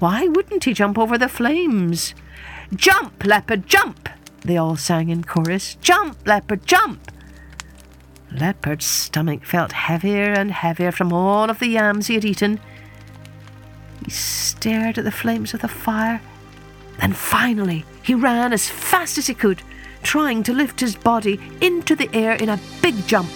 why 0.00 0.26
wouldn't 0.28 0.64
he 0.64 0.72
jump 0.72 0.96
over 0.98 1.18
the 1.18 1.28
flames? 1.28 2.14
Jump, 2.74 3.22
leopard, 3.24 3.66
jump! 3.66 4.08
They 4.40 4.56
all 4.56 4.76
sang 4.76 5.10
in 5.10 5.24
chorus. 5.24 5.76
Jump, 5.82 6.26
leopard, 6.26 6.66
jump! 6.66 7.12
Leopard's 8.32 8.86
stomach 8.86 9.44
felt 9.44 9.72
heavier 9.72 10.32
and 10.32 10.52
heavier 10.52 10.90
from 10.90 11.12
all 11.12 11.50
of 11.50 11.58
the 11.58 11.66
yams 11.66 12.06
he 12.06 12.14
had 12.14 12.24
eaten. 12.24 12.58
He 14.06 14.10
stared 14.10 14.96
at 14.96 15.04
the 15.04 15.12
flames 15.12 15.52
of 15.52 15.60
the 15.60 15.68
fire. 15.68 16.22
Then 17.00 17.12
finally, 17.14 17.84
he 18.02 18.14
ran 18.14 18.52
as 18.52 18.68
fast 18.68 19.16
as 19.16 19.26
he 19.26 19.34
could, 19.34 19.62
trying 20.02 20.42
to 20.42 20.52
lift 20.52 20.80
his 20.80 20.96
body 20.96 21.40
into 21.60 21.96
the 21.96 22.10
air 22.14 22.34
in 22.34 22.48
a 22.48 22.60
big 22.82 23.06
jump. 23.06 23.30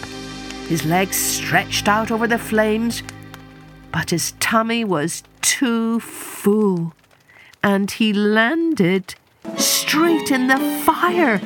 His 0.68 0.84
legs 0.84 1.16
stretched 1.16 1.88
out 1.88 2.10
over 2.10 2.26
the 2.26 2.38
flames, 2.38 3.02
but 3.90 4.10
his 4.10 4.32
tummy 4.32 4.84
was 4.84 5.22
too 5.40 6.00
full, 6.00 6.94
and 7.62 7.90
he 7.90 8.12
landed 8.12 9.14
straight 9.56 10.30
in 10.30 10.48
the 10.48 10.58
fire, 10.84 11.38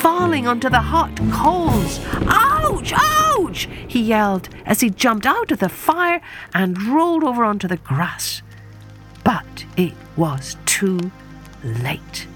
falling 0.00 0.46
onto 0.46 0.70
the 0.70 0.80
hot 0.80 1.14
coals. 1.30 2.00
Ouch! 2.28 2.92
Ouch! 2.94 3.68
he 3.86 4.00
yelled 4.00 4.48
as 4.64 4.80
he 4.80 4.90
jumped 4.90 5.26
out 5.26 5.50
of 5.50 5.58
the 5.58 5.68
fire 5.68 6.20
and 6.54 6.82
rolled 6.84 7.24
over 7.24 7.44
onto 7.44 7.68
the 7.68 7.76
grass. 7.78 8.42
But 9.24 9.64
it 9.76 9.94
was 10.16 10.56
too 10.64 11.10
late. 11.66 12.26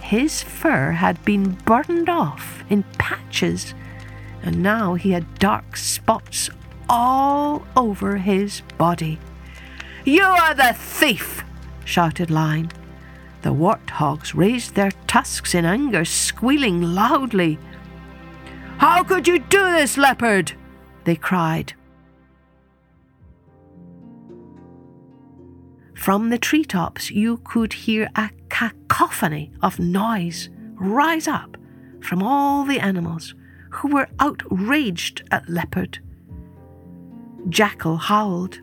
His 0.00 0.42
fur 0.42 0.92
had 0.92 1.24
been 1.24 1.52
burned 1.64 2.08
off 2.08 2.64
in 2.70 2.84
patches, 2.98 3.74
and 4.42 4.62
now 4.62 4.94
he 4.94 5.10
had 5.10 5.38
dark 5.38 5.76
spots 5.76 6.48
all 6.88 7.66
over 7.76 8.16
his 8.16 8.62
body. 8.78 9.18
You 10.04 10.22
are 10.22 10.54
the 10.54 10.72
thief! 10.72 11.44
shouted 11.84 12.30
Lion. 12.30 12.70
The 13.42 13.52
warthogs 13.52 14.34
raised 14.34 14.74
their 14.74 14.92
tusks 15.06 15.54
in 15.54 15.64
anger, 15.64 16.04
squealing 16.04 16.82
loudly. 16.82 17.58
How 18.78 19.02
could 19.02 19.26
you 19.26 19.38
do 19.38 19.72
this, 19.72 19.96
leopard? 19.96 20.52
they 21.04 21.16
cried. 21.16 21.74
From 25.96 26.28
the 26.28 26.38
treetops, 26.38 27.10
you 27.10 27.38
could 27.38 27.72
hear 27.72 28.08
a 28.14 28.30
cacophony 28.48 29.50
of 29.62 29.80
noise 29.80 30.50
rise 30.74 31.26
up 31.26 31.56
from 32.00 32.22
all 32.22 32.64
the 32.64 32.78
animals 32.78 33.34
who 33.70 33.88
were 33.88 34.08
outraged 34.20 35.22
at 35.30 35.48
Leopard. 35.48 35.98
Jackal 37.48 37.96
howled. 37.96 38.60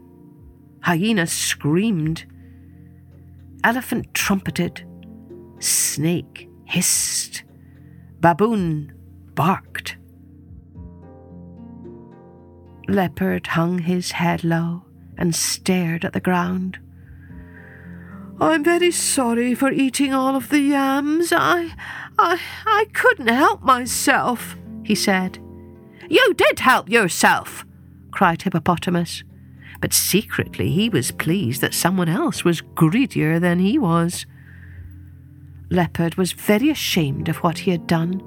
Hyena 0.81 1.27
screamed. 1.27 2.25
Elephant 3.63 4.13
trumpeted. 4.13 4.85
Snake 5.59 6.49
hissed. 6.65 7.43
Baboon 8.19 8.93
barked. 9.33 9.97
Leopard 12.87 13.47
hung 13.47 13.79
his 13.79 14.11
head 14.11 14.43
low 14.43 14.85
and 15.17 15.33
stared 15.33 16.05
at 16.05 16.13
the 16.13 16.19
ground. 16.19 16.79
I'm 18.43 18.63
very 18.63 18.91
sorry 18.91 19.55
for 19.55 19.71
eating 19.71 20.13
all 20.13 20.35
of 20.35 20.49
the 20.49 20.59
yams. 20.59 21.31
I, 21.31 21.71
I, 22.19 22.41
I 22.65 22.85
couldn't 22.93 23.27
help 23.27 23.61
myself, 23.61 24.57
he 24.83 24.95
said. 24.95 25.39
You 26.09 26.33
did 26.33 26.59
help 26.59 26.89
yourself, 26.89 27.65
cried 28.11 28.41
Hippopotamus. 28.41 29.23
But 29.79 29.93
secretly 29.93 30.71
he 30.71 30.89
was 30.89 31.11
pleased 31.11 31.61
that 31.61 31.73
someone 31.73 32.09
else 32.09 32.43
was 32.43 32.61
greedier 32.61 33.39
than 33.39 33.59
he 33.59 33.79
was. 33.79 34.25
Leopard 35.69 36.15
was 36.15 36.33
very 36.33 36.69
ashamed 36.69 37.29
of 37.29 37.37
what 37.37 37.59
he 37.59 37.71
had 37.71 37.87
done. 37.87 38.21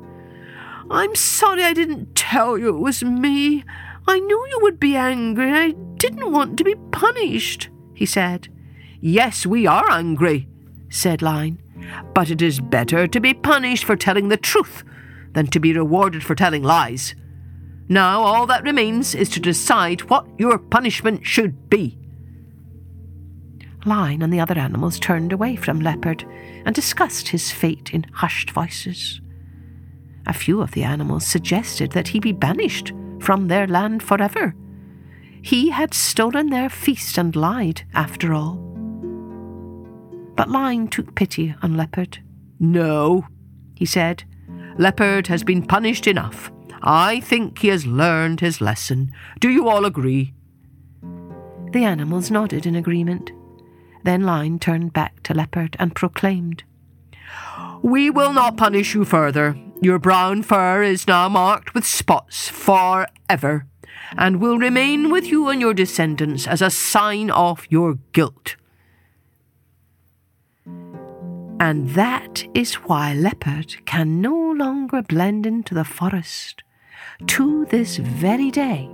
I'm 0.90 1.14
sorry 1.14 1.62
I 1.62 1.74
didn't 1.74 2.14
tell 2.14 2.56
you 2.56 2.70
it 2.70 2.80
was 2.80 3.04
me. 3.04 3.64
I 4.08 4.18
knew 4.18 4.46
you 4.48 4.58
would 4.62 4.80
be 4.80 4.96
angry. 4.96 5.52
I 5.52 5.70
didn't 5.96 6.32
want 6.32 6.56
to 6.58 6.64
be 6.64 6.74
punished, 6.90 7.68
he 7.94 8.06
said. 8.06 8.48
Yes, 9.00 9.46
we 9.46 9.66
are 9.66 9.90
angry, 9.90 10.48
said 10.88 11.22
Lion. 11.22 11.60
But 12.14 12.30
it 12.30 12.42
is 12.42 12.60
better 12.60 13.06
to 13.06 13.20
be 13.20 13.34
punished 13.34 13.84
for 13.84 13.96
telling 13.96 14.28
the 14.28 14.36
truth 14.36 14.82
than 15.32 15.46
to 15.48 15.60
be 15.60 15.72
rewarded 15.72 16.24
for 16.24 16.34
telling 16.34 16.62
lies. 16.62 17.14
Now 17.88 18.22
all 18.22 18.46
that 18.46 18.64
remains 18.64 19.14
is 19.14 19.28
to 19.30 19.40
decide 19.40 20.08
what 20.10 20.26
your 20.38 20.58
punishment 20.58 21.26
should 21.26 21.68
be. 21.68 21.98
Lion 23.84 24.22
and 24.22 24.32
the 24.32 24.40
other 24.40 24.58
animals 24.58 24.98
turned 24.98 25.32
away 25.32 25.54
from 25.54 25.80
Leopard 25.80 26.24
and 26.64 26.74
discussed 26.74 27.28
his 27.28 27.52
fate 27.52 27.90
in 27.92 28.04
hushed 28.12 28.50
voices. 28.50 29.20
A 30.26 30.32
few 30.32 30.60
of 30.60 30.72
the 30.72 30.82
animals 30.82 31.24
suggested 31.24 31.92
that 31.92 32.08
he 32.08 32.18
be 32.18 32.32
banished 32.32 32.92
from 33.20 33.46
their 33.46 33.68
land 33.68 34.02
forever. 34.02 34.56
He 35.40 35.70
had 35.70 35.94
stolen 35.94 36.50
their 36.50 36.68
feast 36.68 37.16
and 37.16 37.36
lied, 37.36 37.82
after 37.94 38.34
all. 38.34 38.65
But 40.36 40.50
Lion 40.50 40.88
took 40.88 41.14
pity 41.14 41.54
on 41.62 41.76
Leopard. 41.76 42.18
No, 42.60 43.26
he 43.74 43.86
said. 43.86 44.24
Leopard 44.78 45.26
has 45.28 45.42
been 45.42 45.66
punished 45.66 46.06
enough. 46.06 46.52
I 46.82 47.20
think 47.20 47.58
he 47.58 47.68
has 47.68 47.86
learned 47.86 48.40
his 48.40 48.60
lesson. 48.60 49.12
Do 49.40 49.48
you 49.48 49.68
all 49.68 49.84
agree? 49.84 50.34
The 51.72 51.84
animals 51.84 52.30
nodded 52.30 52.66
in 52.66 52.76
agreement. 52.76 53.32
Then 54.04 54.22
Lion 54.22 54.58
turned 54.58 54.92
back 54.92 55.22
to 55.24 55.34
Leopard 55.34 55.76
and 55.78 55.94
proclaimed, 55.94 56.62
We 57.82 58.08
will 58.10 58.32
not 58.32 58.56
punish 58.56 58.94
you 58.94 59.04
further. 59.04 59.58
Your 59.82 59.98
brown 59.98 60.42
fur 60.42 60.82
is 60.82 61.08
now 61.08 61.28
marked 61.28 61.74
with 61.74 61.84
spots 61.84 62.48
forever, 62.48 63.66
and 64.16 64.40
will 64.40 64.58
remain 64.58 65.10
with 65.10 65.26
you 65.26 65.48
and 65.48 65.60
your 65.60 65.74
descendants 65.74 66.46
as 66.46 66.62
a 66.62 66.70
sign 66.70 67.30
of 67.30 67.66
your 67.68 67.98
guilt. 68.12 68.56
And 71.58 71.90
that 71.90 72.46
is 72.54 72.74
why 72.74 73.14
Leopard 73.14 73.84
can 73.86 74.20
no 74.20 74.34
longer 74.52 75.02
blend 75.02 75.46
into 75.46 75.74
the 75.74 75.84
forest 75.84 76.62
To 77.26 77.64
this 77.66 77.96
very 77.96 78.50
day, 78.50 78.90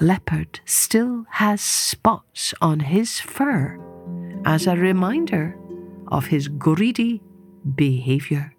Leopard 0.00 0.60
still 0.66 1.24
has 1.30 1.60
spots 1.60 2.52
on 2.60 2.80
his 2.80 3.20
fur 3.20 3.78
as 4.44 4.66
a 4.66 4.76
reminder 4.76 5.56
of 6.08 6.26
his 6.26 6.48
greedy 6.48 7.22
behavior. 7.74 8.54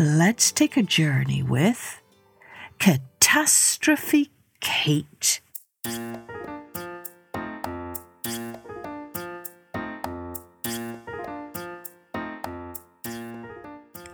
Let's 0.00 0.50
take 0.50 0.78
a 0.78 0.82
journey 0.82 1.42
with 1.42 2.00
Catastrophe 2.78 4.30
Kate. 4.60 5.42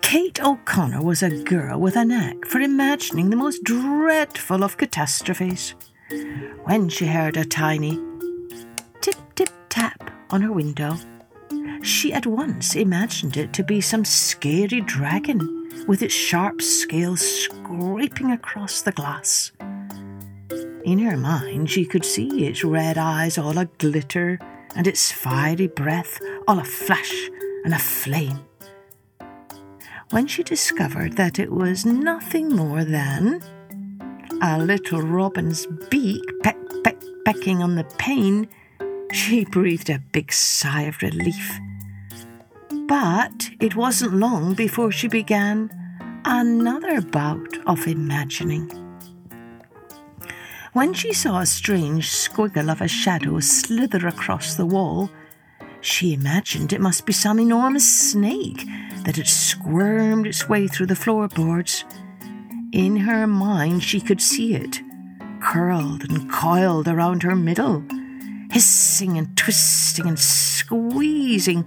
Kate 0.03 0.43
O'Connor 0.43 1.03
was 1.05 1.22
a 1.22 1.30
girl 1.45 1.78
with 1.78 1.95
a 1.95 2.05
knack 2.05 2.45
for 2.47 2.59
imagining 2.59 3.30
the 3.30 3.37
most 3.37 3.62
dreadful 3.62 4.64
of 4.64 4.76
catastrophes. 4.76 5.76
When 6.64 6.89
she 6.89 7.07
heard 7.07 7.37
a 7.37 7.45
tiny 7.45 8.01
tip 9.01 9.14
tip 9.37 9.51
tap 9.68 10.11
on 10.30 10.43
her 10.43 10.53
window, 10.53 10.97
she 11.80 12.12
at 12.12 12.26
once 12.26 12.74
imagined 12.74 13.37
it 13.37 13.53
to 13.53 13.62
be 13.62 13.80
some 13.80 14.05
scary 14.05 14.80
dragon 14.80 15.66
with 15.87 16.03
its 16.03 16.14
sharp 16.14 16.61
scales 16.61 17.20
scraping 17.20 18.30
across 18.32 18.82
the 18.82 18.93
glass. 18.93 19.53
In 20.84 20.99
her 21.01 21.16
mind, 21.16 21.70
she 21.70 21.84
could 21.84 22.05
see 22.05 22.47
its 22.47 22.62
red 22.64 22.97
eyes 22.99 23.39
all 23.39 23.59
a 23.59 23.64
glitter 23.64 24.39
and 24.76 24.87
its 24.87 25.11
fiery 25.11 25.66
breath 25.66 26.20
all 26.47 26.59
a 26.59 26.64
flash 26.64 27.28
and 27.64 27.74
a 27.74 27.78
flame. 27.78 28.41
When 30.11 30.28
she 30.28 30.45
discovered 30.45 31.16
that 31.16 31.41
it 31.41 31.51
was 31.51 31.84
nothing 31.84 32.51
more 32.51 32.84
than 32.84 33.43
a 34.41 34.59
little 34.59 35.03
robin's 35.03 35.66
beak 35.91 36.22
peck, 36.43 36.57
peck, 36.84 37.03
pecking 37.24 37.62
on 37.62 37.74
the 37.74 37.84
pane, 37.99 38.49
she 39.12 39.45
breathed 39.45 39.91
a 39.91 40.03
big 40.12 40.32
sigh 40.32 40.82
of 40.82 41.03
relief. 41.03 41.59
But 42.87 43.51
it 43.59 43.74
wasn't 43.74 44.14
long 44.14 44.55
before 44.55 44.93
she 44.93 45.09
began 45.09 45.70
another 46.24 47.01
bout 47.01 47.57
of 47.66 47.87
imagining. 47.87 48.70
When 50.72 50.93
she 50.93 51.12
saw 51.12 51.41
a 51.41 51.47
strange 51.47 52.11
squiggle 52.11 52.70
of 52.70 52.80
a 52.80 52.89
shadow 52.89 53.41
slither 53.41 54.07
across 54.07 54.55
the 54.55 54.66
wall, 54.66 55.11
she 55.80 56.12
imagined 56.12 56.72
it 56.72 56.80
must 56.80 57.07
be 57.07 57.12
some 57.12 57.41
enormous 57.41 58.11
snake 58.11 58.66
that 59.05 59.16
had 59.16 59.26
squirmed 59.26 60.26
its 60.26 60.49
way 60.49 60.68
through 60.68 60.87
the 60.87 60.95
floorboards. 60.95 61.84
In 62.72 62.97
her 62.99 63.26
mind, 63.26 63.82
she 63.82 64.01
could 64.01 64.20
see 64.20 64.55
it, 64.55 64.80
curled 65.41 66.03
and 66.09 66.30
coiled 66.30 66.89
around 66.89 67.22
her 67.22 67.34
middle, 67.34 67.84
hissing 68.51 69.18
and 69.18 69.36
twisting 69.36 70.07
and 70.07 70.18
squeezing 70.18 71.64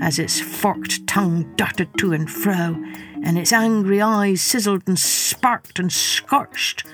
as 0.00 0.18
its 0.18 0.40
forked 0.40 1.06
tongue 1.06 1.52
darted 1.56 1.88
to 1.98 2.12
and 2.12 2.30
fro, 2.30 2.76
and 3.22 3.38
its 3.38 3.52
angry 3.52 4.00
eyes 4.00 4.40
sizzled 4.40 4.82
and 4.86 4.98
sparked 4.98 5.78
and 5.78 5.92
scorched. 5.92 6.84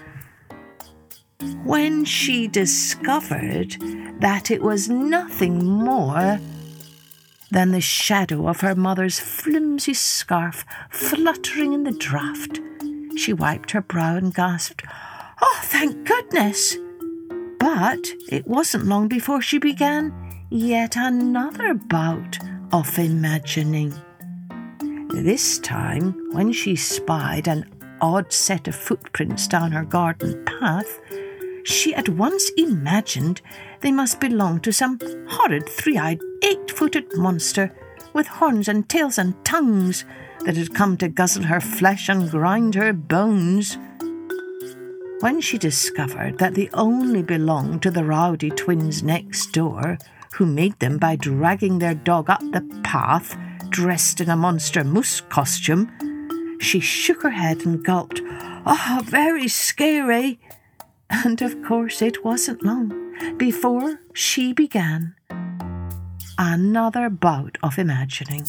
When 1.64 2.05
she 2.05 2.49
discovered 2.49 3.76
that 4.20 4.51
it 4.51 4.62
was 4.62 4.89
nothing 4.89 5.64
more 5.64 6.39
than 7.51 7.72
the 7.72 7.80
shadow 7.80 8.49
of 8.49 8.61
her 8.61 8.74
mother's 8.74 9.20
flimsy 9.20 9.95
scarf 9.95 10.64
fluttering 10.91 11.72
in 11.72 11.84
the 11.84 11.93
draught, 11.93 12.61
she 13.16 13.32
wiped 13.32 13.70
her 13.72 13.80
brow 13.82 14.16
and 14.16 14.34
gasped, 14.34 14.82
Oh, 15.41 15.61
thank 15.62 16.07
goodness! 16.07 16.76
But 17.59 18.13
it 18.29 18.47
wasn't 18.47 18.87
long 18.87 19.09
before 19.09 19.41
she 19.41 19.59
began 19.59 20.13
yet 20.51 20.97
another 20.97 21.75
bout 21.75 22.39
of 22.73 22.99
imagining. 22.99 23.95
This 25.11 25.59
time, 25.59 26.15
when 26.33 26.53
she 26.53 26.77
spied 26.77 27.49
an 27.49 27.65
odd 28.01 28.33
set 28.33 28.69
of 28.69 28.75
footprints 28.75 29.47
down 29.47 29.73
her 29.73 29.85
garden 29.85 30.45
path, 30.45 31.01
she 31.65 31.95
at 31.95 32.09
once 32.09 32.51
imagined 32.57 33.41
they 33.81 33.91
must 33.93 34.21
belong 34.21 34.61
to 34.61 34.73
some 34.73 34.99
horrid 35.29 35.69
three 35.69 35.99
eyed, 35.99 36.21
eight 36.43 36.71
footed 36.71 37.17
monster 37.17 37.73
with 38.13 38.27
horns 38.27 38.69
and 38.69 38.89
tails 38.89 39.19
and 39.19 39.35
tongues 39.45 40.05
that 40.45 40.57
had 40.57 40.75
come 40.75 40.97
to 40.97 41.09
guzzle 41.09 41.43
her 41.45 41.61
flesh 41.61 42.09
and 42.09 42.31
grind 42.31 42.75
her 42.75 42.93
bones. 42.93 43.79
When 45.21 45.41
she 45.41 45.57
discovered 45.57 46.39
that 46.39 46.55
they 46.55 46.69
only 46.75 47.23
belonged 47.23 47.83
to 47.83 47.91
the 47.91 48.05
rowdy 48.05 48.51
twins 48.51 49.03
next 49.03 49.53
door, 49.53 49.97
who 50.35 50.45
made 50.45 50.79
them 50.79 50.99
by 50.99 51.17
dragging 51.17 51.79
their 51.79 51.95
dog 51.95 52.29
up 52.29 52.41
the 52.41 52.61
path 52.85 53.37
dressed 53.71 54.21
in 54.21 54.29
a 54.29 54.37
monster 54.37 54.85
moose 54.85 55.23
costume, 55.23 55.91
she 56.61 56.81
shook 56.81 57.23
her 57.23 57.31
head 57.31 57.64
and 57.64 57.83
gulped, 57.83 58.21
Oh, 58.67 59.03
very 59.07 59.49
scary! 59.49 60.39
And 61.09 61.41
of 61.41 61.62
course 61.62 62.03
it 62.03 62.23
wasn't 62.23 62.62
long 62.62 63.37
before 63.39 64.01
she 64.12 64.53
began 64.53 65.14
another 66.39 67.09
bout 67.09 67.57
of 67.62 67.79
imagining. 67.79 68.47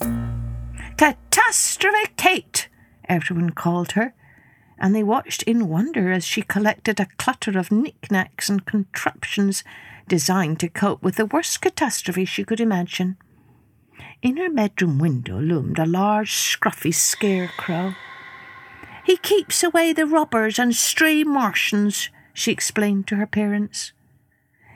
Catastrophe 0.97 2.11
Kate! 2.17 2.67
Everyone 3.07 3.51
called 3.51 3.93
her, 3.93 4.13
and 4.79 4.95
they 4.95 5.03
watched 5.03 5.43
in 5.43 5.67
wonder 5.67 6.11
as 6.11 6.25
she 6.25 6.41
collected 6.41 6.99
a 6.99 7.07
clutter 7.17 7.57
of 7.57 7.71
knickknacks 7.71 8.49
and 8.49 8.65
contraptions 8.65 9.63
designed 10.07 10.59
to 10.59 10.69
cope 10.69 11.01
with 11.01 11.15
the 11.15 11.25
worst 11.25 11.61
catastrophe 11.61 12.25
she 12.25 12.43
could 12.43 12.59
imagine. 12.59 13.17
In 14.21 14.37
her 14.37 14.49
bedroom 14.49 14.99
window 14.99 15.39
loomed 15.39 15.79
a 15.79 15.85
large, 15.85 16.33
scruffy 16.33 16.93
scarecrow. 16.93 17.95
He 19.03 19.17
keeps 19.17 19.63
away 19.63 19.93
the 19.93 20.05
robbers 20.05 20.59
and 20.59 20.75
stray 20.75 21.23
Martians, 21.23 22.09
she 22.33 22.51
explained 22.51 23.07
to 23.07 23.15
her 23.15 23.27
parents. 23.27 23.93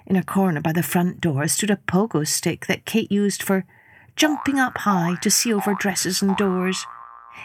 In 0.05 0.15
a 0.15 0.23
corner 0.23 0.61
by 0.61 0.71
the 0.71 0.83
front 0.83 1.21
door 1.21 1.47
stood 1.47 1.69
a 1.69 1.75
pogo 1.75 2.25
stick 2.25 2.65
that 2.67 2.85
Kate 2.85 3.11
used 3.11 3.43
for 3.43 3.65
jumping 4.15 4.59
up 4.59 4.79
high 4.79 5.15
to 5.21 5.31
see 5.31 5.53
over 5.53 5.73
dresses 5.73 6.21
and 6.21 6.35
doors. 6.37 6.85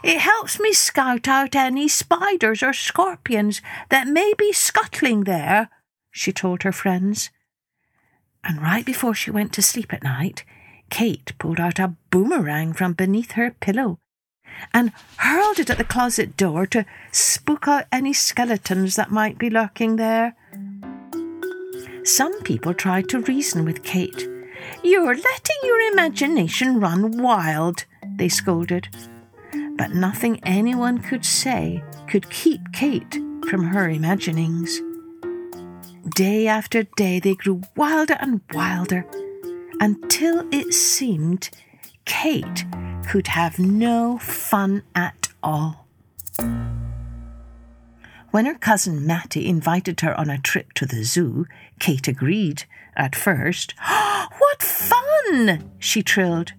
It 0.02 0.18
helps 0.18 0.60
me 0.60 0.72
scout 0.72 1.26
out 1.26 1.54
any 1.54 1.88
spiders 1.88 2.62
or 2.62 2.72
scorpions 2.72 3.62
that 3.88 4.06
may 4.06 4.34
be 4.36 4.52
scuttling 4.52 5.24
there, 5.24 5.70
she 6.10 6.32
told 6.32 6.62
her 6.62 6.72
friends. 6.72 7.30
And 8.44 8.62
right 8.62 8.84
before 8.84 9.14
she 9.14 9.30
went 9.30 9.52
to 9.54 9.62
sleep 9.62 9.92
at 9.92 10.02
night, 10.02 10.44
Kate 10.90 11.32
pulled 11.38 11.58
out 11.58 11.78
a 11.78 11.96
boomerang 12.10 12.72
from 12.72 12.92
beneath 12.92 13.32
her 13.32 13.50
pillow 13.50 13.98
and 14.72 14.92
hurled 15.18 15.58
it 15.58 15.68
at 15.68 15.78
the 15.78 15.84
closet 15.84 16.36
door 16.36 16.66
to 16.66 16.86
spook 17.12 17.66
out 17.66 17.86
any 17.90 18.12
skeletons 18.12 18.96
that 18.96 19.10
might 19.10 19.38
be 19.38 19.50
lurking 19.50 19.96
there. 19.96 20.36
Some 22.04 22.40
people 22.42 22.72
tried 22.72 23.08
to 23.08 23.20
reason 23.20 23.64
with 23.64 23.82
Kate. 23.82 24.28
You're 24.82 25.16
letting 25.16 25.56
your 25.64 25.80
imagination 25.92 26.78
run 26.78 27.20
wild, 27.20 27.84
they 28.16 28.28
scolded 28.28 28.88
but 29.76 29.94
nothing 29.94 30.40
anyone 30.44 30.98
could 30.98 31.24
say 31.24 31.82
could 32.08 32.30
keep 32.30 32.60
Kate 32.72 33.20
from 33.48 33.64
her 33.64 33.88
imaginings. 33.88 34.80
Day 36.14 36.46
after 36.46 36.84
day 36.96 37.20
they 37.20 37.34
grew 37.34 37.62
wilder 37.76 38.16
and 38.20 38.40
wilder 38.52 39.06
until 39.80 40.46
it 40.52 40.72
seemed 40.72 41.50
Kate 42.04 42.64
could 43.08 43.26
have 43.28 43.58
no 43.58 44.18
fun 44.18 44.82
at 44.94 45.28
all. 45.42 45.86
When 48.30 48.46
her 48.46 48.54
cousin 48.54 49.06
Mattie 49.06 49.46
invited 49.46 50.00
her 50.00 50.18
on 50.18 50.28
a 50.28 50.38
trip 50.38 50.72
to 50.74 50.86
the 50.86 51.04
zoo, 51.04 51.46
Kate 51.78 52.06
agreed 52.06 52.64
at 52.94 53.14
first. 53.16 53.74
what 54.38 54.62
fun! 54.62 55.72
she 55.78 56.02
trilled. 56.02 56.52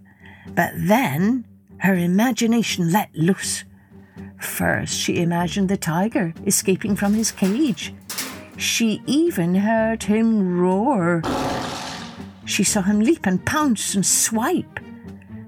But 0.48 0.72
then 0.76 1.46
her 1.80 1.96
imagination 1.96 2.92
let 2.92 3.14
loose. 3.16 3.64
First, 4.40 4.94
she 4.94 5.22
imagined 5.22 5.70
the 5.70 5.78
tiger 5.78 6.34
escaping 6.46 6.96
from 6.96 7.14
his 7.14 7.32
cage. 7.32 7.94
She 8.58 9.02
even 9.06 9.56
heard 9.56 10.04
him 10.04 10.60
roar. 10.60 11.22
She 12.46 12.64
saw 12.64 12.82
him 12.82 13.00
leap 13.00 13.26
and 13.26 13.46
pounce 13.46 13.94
and 13.94 14.06
swipe. 14.06 14.80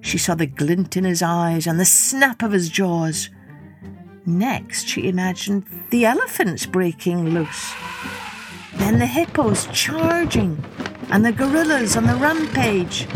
She 0.01 0.17
saw 0.17 0.35
the 0.35 0.45
glint 0.45 0.95
in 0.95 1.03
his 1.03 1.21
eyes 1.21 1.65
and 1.67 1.79
the 1.79 1.85
snap 1.85 2.43
of 2.43 2.51
his 2.51 2.69
jaws. 2.69 3.29
Next, 4.25 4.87
she 4.87 5.07
imagined 5.07 5.65
the 5.89 6.05
elephants 6.05 6.65
breaking 6.65 7.29
loose. 7.29 7.73
Then 8.75 8.99
the 8.99 9.05
hippos 9.05 9.67
charging, 9.73 10.63
and 11.09 11.25
the 11.25 11.31
gorillas 11.31 11.97
on 11.97 12.05
the 12.05 12.15
rampage. 12.15 13.07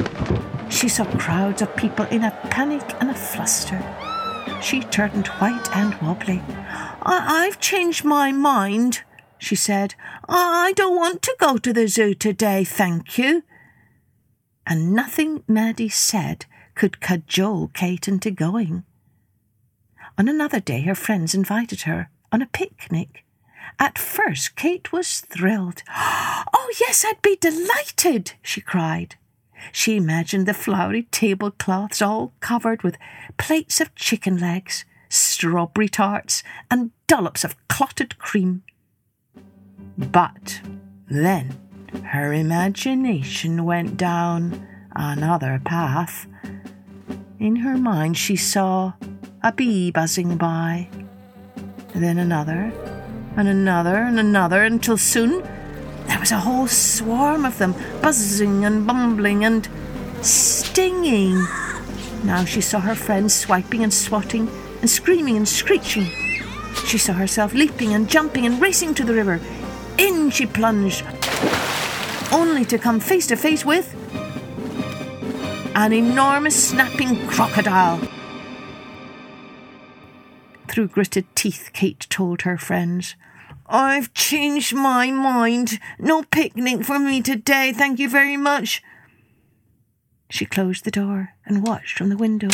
She 0.70 0.90
saw 0.90 1.06
crowds 1.18 1.62
of 1.62 1.76
people 1.76 2.06
in 2.06 2.24
a 2.24 2.32
panic 2.50 2.84
and 3.00 3.10
a 3.10 3.14
fluster. 3.14 3.82
She 4.62 4.82
turned 4.82 5.28
white 5.28 5.70
and 5.76 5.94
wobbly. 6.02 6.42
I- 6.48 7.46
have 7.46 7.60
changed 7.60 8.04
my 8.06 8.32
mind, 8.32 9.02
she 9.38 9.56
said. 9.56 9.96
I-, 10.28 10.68
I 10.68 10.74
don't 10.74 10.96
want 10.96 11.22
to 11.24 11.36
go 11.40 11.58
to 11.58 11.74
the 11.74 11.88
zoo 11.88 12.14
today, 12.14 12.64
thank 12.64 13.18
you. 13.18 13.44
And 14.66 14.94
nothing 14.94 15.44
Maddie 15.48 15.90
said 15.90 16.46
could 16.76 17.02
cajole 17.02 17.70
Kate 17.74 18.08
into 18.08 18.32
going. 18.32 18.84
On 20.18 20.28
another 20.28 20.60
day, 20.60 20.82
her 20.82 20.96
friends 20.96 21.34
invited 21.34 21.82
her 21.82 22.10
on 22.32 22.42
a 22.42 22.48
picnic. 22.48 23.26
At 23.80 23.98
first, 23.98 24.56
Kate 24.56 24.92
was 24.92 25.22
thrilled. 25.22 25.84
Oh, 26.56 26.72
yes, 26.80 27.04
I'd 27.06 27.22
be 27.22 27.36
delighted, 27.36 28.34
she 28.42 28.62
cried. 28.62 29.16
She 29.72 29.98
imagined 29.98 30.46
the 30.46 30.54
flowery 30.54 31.08
tablecloths 31.12 32.02
all 32.02 32.34
covered 32.40 32.84
with 32.84 32.98
plates 33.38 33.80
of 33.82 33.96
chicken 33.96 34.38
legs, 34.38 34.86
strawberry 35.10 35.90
tarts, 35.90 36.44
and 36.70 36.92
dollops 37.08 37.44
of 37.44 37.56
clotted 37.68 38.18
cream. 38.18 38.64
But 39.98 40.62
then 41.10 41.58
her 42.06 42.34
imagination 42.34 43.66
went 43.66 43.98
down 43.98 44.68
another 44.96 45.62
path. 45.64 46.28
In 47.40 47.58
her 47.58 47.78
mind, 47.78 48.18
she 48.18 48.36
saw 48.36 48.94
a 49.44 49.52
bee 49.52 49.92
buzzing 49.92 50.38
by, 50.38 50.88
then 51.94 52.18
another, 52.18 52.72
and 53.36 53.48
another, 53.48 53.98
and 53.98 54.20
another, 54.20 54.64
until 54.64 54.98
soon 54.98 55.44
there 56.08 56.20
was 56.20 56.32
a 56.32 56.40
whole 56.40 56.68
swarm 56.68 57.46
of 57.46 57.58
them, 57.58 57.76
buzzing 58.02 58.66
and 58.66 58.86
bumbling 58.86 59.46
and 59.46 59.68
stinging. 60.22 61.36
Now 62.24 62.46
she 62.46 62.62
saw 62.62 62.80
her 62.80 62.96
friends 62.96 63.34
swiping 63.34 63.84
and 63.84 63.94
swatting 63.94 64.50
and 64.82 64.90
screaming 64.90 65.38
and 65.38 65.48
screeching. 65.48 66.08
She 66.86 66.98
saw 66.98 67.14
herself 67.14 67.54
leaping 67.54 67.94
and 67.94 68.10
jumping 68.10 68.46
and 68.46 68.62
racing 68.62 68.96
to 68.96 69.04
the 69.04 69.14
river. 69.14 69.40
In 69.98 70.30
she 70.30 70.46
plunged, 70.46 71.04
only 72.32 72.66
to 72.66 72.78
come 72.78 73.00
face 73.00 73.28
to 73.28 73.36
face 73.36 73.64
with 73.64 73.96
an 75.76 75.92
enormous 75.92 76.70
snapping 76.70 77.28
crocodile. 77.28 78.00
Through 80.68 80.88
gritted 80.90 81.26
teeth, 81.36 81.72
Kate 81.74 82.08
told 82.10 82.44
her 82.44 82.58
friends, 82.58 83.16
I've 83.66 84.14
changed 84.14 84.74
my 84.74 85.12
mind. 85.12 85.80
No 85.98 86.24
picnic 86.24 86.84
for 86.84 87.00
me 87.00 87.22
today, 87.22 87.72
thank 87.74 88.00
you 88.00 88.10
very 88.10 88.38
much. 88.38 88.84
She 90.30 90.46
closed 90.46 90.84
the 90.84 90.92
door 90.92 91.36
and 91.46 91.66
watched 91.66 91.98
from 91.98 92.10
the 92.10 92.18
window 92.18 92.50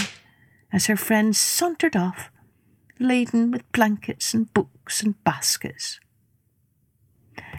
as 0.71 0.85
her 0.85 0.97
friends 0.97 1.39
sauntered 1.39 1.95
off, 1.95 2.29
laden 2.99 3.51
with 3.51 3.71
blankets 3.71 4.33
and 4.33 4.53
books 4.53 5.01
and 5.01 5.21
baskets. 5.23 5.99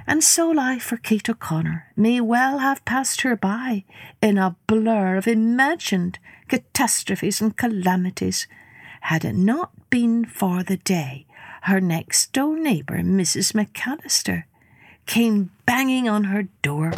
And 0.07 0.23
so 0.23 0.51
life 0.51 0.83
for 0.83 0.97
Kate 0.97 1.29
O'Connor 1.29 1.93
may 1.97 2.21
well 2.21 2.59
have 2.59 2.85
passed 2.85 3.23
her 3.23 3.37
by 3.37 3.85
in 4.21 4.39
a 4.39 4.57
blur 4.67 5.17
of 5.17 5.27
imagined 5.27 6.19
catastrophes 6.49 7.41
and 7.41 7.57
calamities, 7.57 8.47
had 9.03 9.25
it 9.25 9.35
not 9.35 9.89
been 9.89 10.25
for 10.25 10.63
the 10.63 10.77
day 10.77 11.27
her 11.63 11.81
next 11.81 12.33
door 12.33 12.57
neighbour, 12.57 12.99
Mrs. 12.99 13.53
McAllister, 13.53 14.45
came 15.07 15.51
banging 15.67 16.09
on 16.09 16.25
her 16.25 16.45
door. 16.63 16.93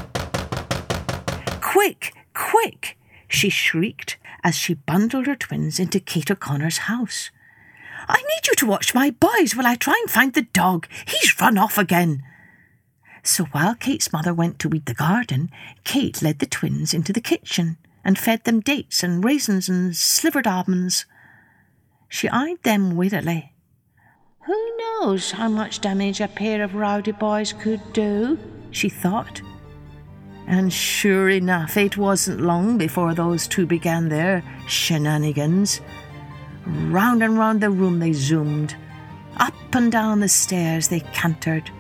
Quick, 1.61 2.15
quick, 2.35 2.99
she 3.29 3.49
shrieked 3.49 4.19
as 4.45 4.57
she 4.57 4.75
bundled 4.75 5.27
her 5.27 5.37
twins 5.37 5.79
into 5.79 6.01
Kate 6.01 6.31
O'Connor's 6.31 6.79
house. 6.79 7.31
I 8.09 8.19
need 8.19 8.47
you 8.47 8.55
to 8.57 8.67
watch 8.67 8.95
my 8.95 9.11
boys 9.11 9.55
while 9.55 9.67
I 9.67 9.77
try 9.77 9.95
and 10.01 10.11
find 10.11 10.33
the 10.33 10.43
dog. 10.43 10.87
He's 11.07 11.41
run 11.41 11.57
off 11.57 11.79
again. 11.79 12.23
So 13.23 13.45
while 13.45 13.75
Kate's 13.75 14.13
mother 14.13 14.35
went 14.35 14.59
to 14.59 14.69
weed 14.69 14.87
the 14.87 14.95
garden, 14.95 15.51
Kate 15.85 16.21
led 16.23 16.41
the 16.41 16.47
twins 16.47 16.93
into 16.93 17.13
the 17.13 17.21
kitchen 17.21 17.79
and 18.05 18.19
fed 18.19 18.45
them 18.45 18.61
dates 18.61 19.03
and 19.03 19.23
raisins 19.23 19.69
and 19.69 19.97
slivered 19.97 20.47
almonds. 20.47 21.07
She 22.09 22.29
eyed 22.29 22.63
them 22.65 22.97
wittily. 22.97 23.52
Who 24.45 24.77
knows 24.77 25.31
how 25.31 25.49
much 25.49 25.81
damage 25.81 26.21
a 26.21 26.27
pair 26.27 26.63
of 26.63 26.75
rowdy 26.75 27.13
boys 27.13 27.53
could 27.53 27.81
do? 27.93 28.39
she 28.73 28.89
thought. 28.89 29.41
And 30.49 30.73
sure 30.73 31.29
enough, 31.29 31.77
it 31.77 31.97
wasn't 31.97 32.41
long 32.41 32.77
before 32.77 33.15
those 33.15 33.47
two 33.47 33.67
began 33.67 34.09
their 34.09 34.43
shenanigans. 34.67 35.81
Round 36.67 37.23
and 37.23 37.39
round 37.39 37.61
the 37.61 37.71
room 37.71 38.01
they 38.01 38.13
zoomed. 38.13 38.75
Up 39.37 39.55
and 39.75 39.93
down 39.93 40.19
the 40.19 40.29
stairs 40.29 40.89
they 40.89 41.01
cantered. 41.13 41.71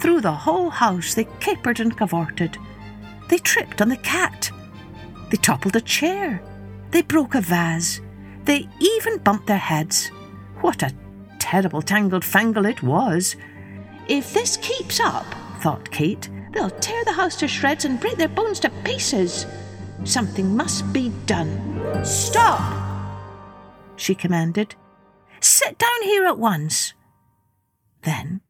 Through 0.00 0.22
the 0.22 0.32
whole 0.32 0.70
house 0.70 1.14
they 1.14 1.28
capered 1.38 1.78
and 1.78 1.96
cavorted. 1.96 2.58
They 3.28 3.38
tripped 3.38 3.80
on 3.80 3.88
the 3.88 3.96
cat. 3.98 4.50
They 5.30 5.36
toppled 5.36 5.76
a 5.76 5.80
chair. 5.80 6.42
They 6.90 7.02
broke 7.02 7.36
a 7.36 7.40
vase. 7.40 8.00
They 8.44 8.68
even 8.80 9.18
bumped 9.18 9.46
their 9.46 9.58
heads. 9.58 10.08
What 10.60 10.82
a 10.82 10.92
terrible 11.40 11.82
tangled 11.82 12.22
fangle 12.22 12.70
it 12.70 12.82
was. 12.82 13.34
If 14.08 14.32
this 14.32 14.56
keeps 14.58 15.00
up, 15.00 15.26
thought 15.60 15.90
Kate, 15.90 16.28
they'll 16.52 16.70
tear 16.70 17.04
the 17.04 17.12
house 17.12 17.34
to 17.36 17.48
shreds 17.48 17.84
and 17.84 17.98
break 17.98 18.16
their 18.16 18.28
bones 18.28 18.60
to 18.60 18.70
pieces. 18.84 19.46
Something 20.04 20.56
must 20.56 20.92
be 20.92 21.08
done. 21.26 22.04
Stop! 22.04 22.60
she 23.96 24.14
commanded. 24.14 24.74
Sit 25.40 25.78
down 25.78 26.02
here 26.02 26.26
at 26.26 26.38
once. 26.38 26.94
Then 28.02 28.40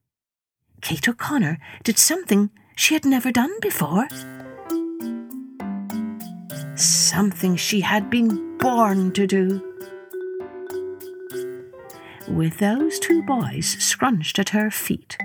Kate 0.81 1.09
O'Connor 1.09 1.59
did 1.83 1.99
something 1.99 2.51
she 2.77 2.95
had 2.95 3.05
never 3.05 3.33
done 3.33 3.53
before. 3.61 4.09
Something 6.77 7.57
she 7.57 7.81
had 7.81 8.09
been 8.09 8.57
born 8.59 9.13
to 9.13 9.27
do. 9.27 9.70
With 12.31 12.59
those 12.59 12.99
two 13.01 13.23
boys 13.25 13.67
scrunched 13.81 14.39
at 14.39 14.51
her 14.51 14.71
feet, 14.71 15.19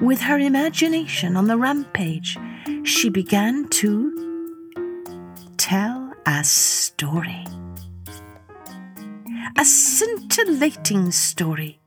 with 0.00 0.20
her 0.22 0.38
imagination 0.38 1.36
on 1.36 1.46
the 1.46 1.56
rampage, 1.56 2.36
she 2.82 3.08
began 3.08 3.68
to 3.68 4.72
tell 5.56 6.12
a 6.26 6.42
story. 6.42 7.46
A 9.56 9.64
scintillating 9.64 11.12
story. 11.12 11.78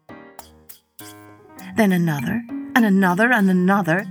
Then 1.76 1.92
another, 1.92 2.42
and 2.76 2.86
another, 2.86 3.32
and 3.32 3.50
another, 3.50 4.08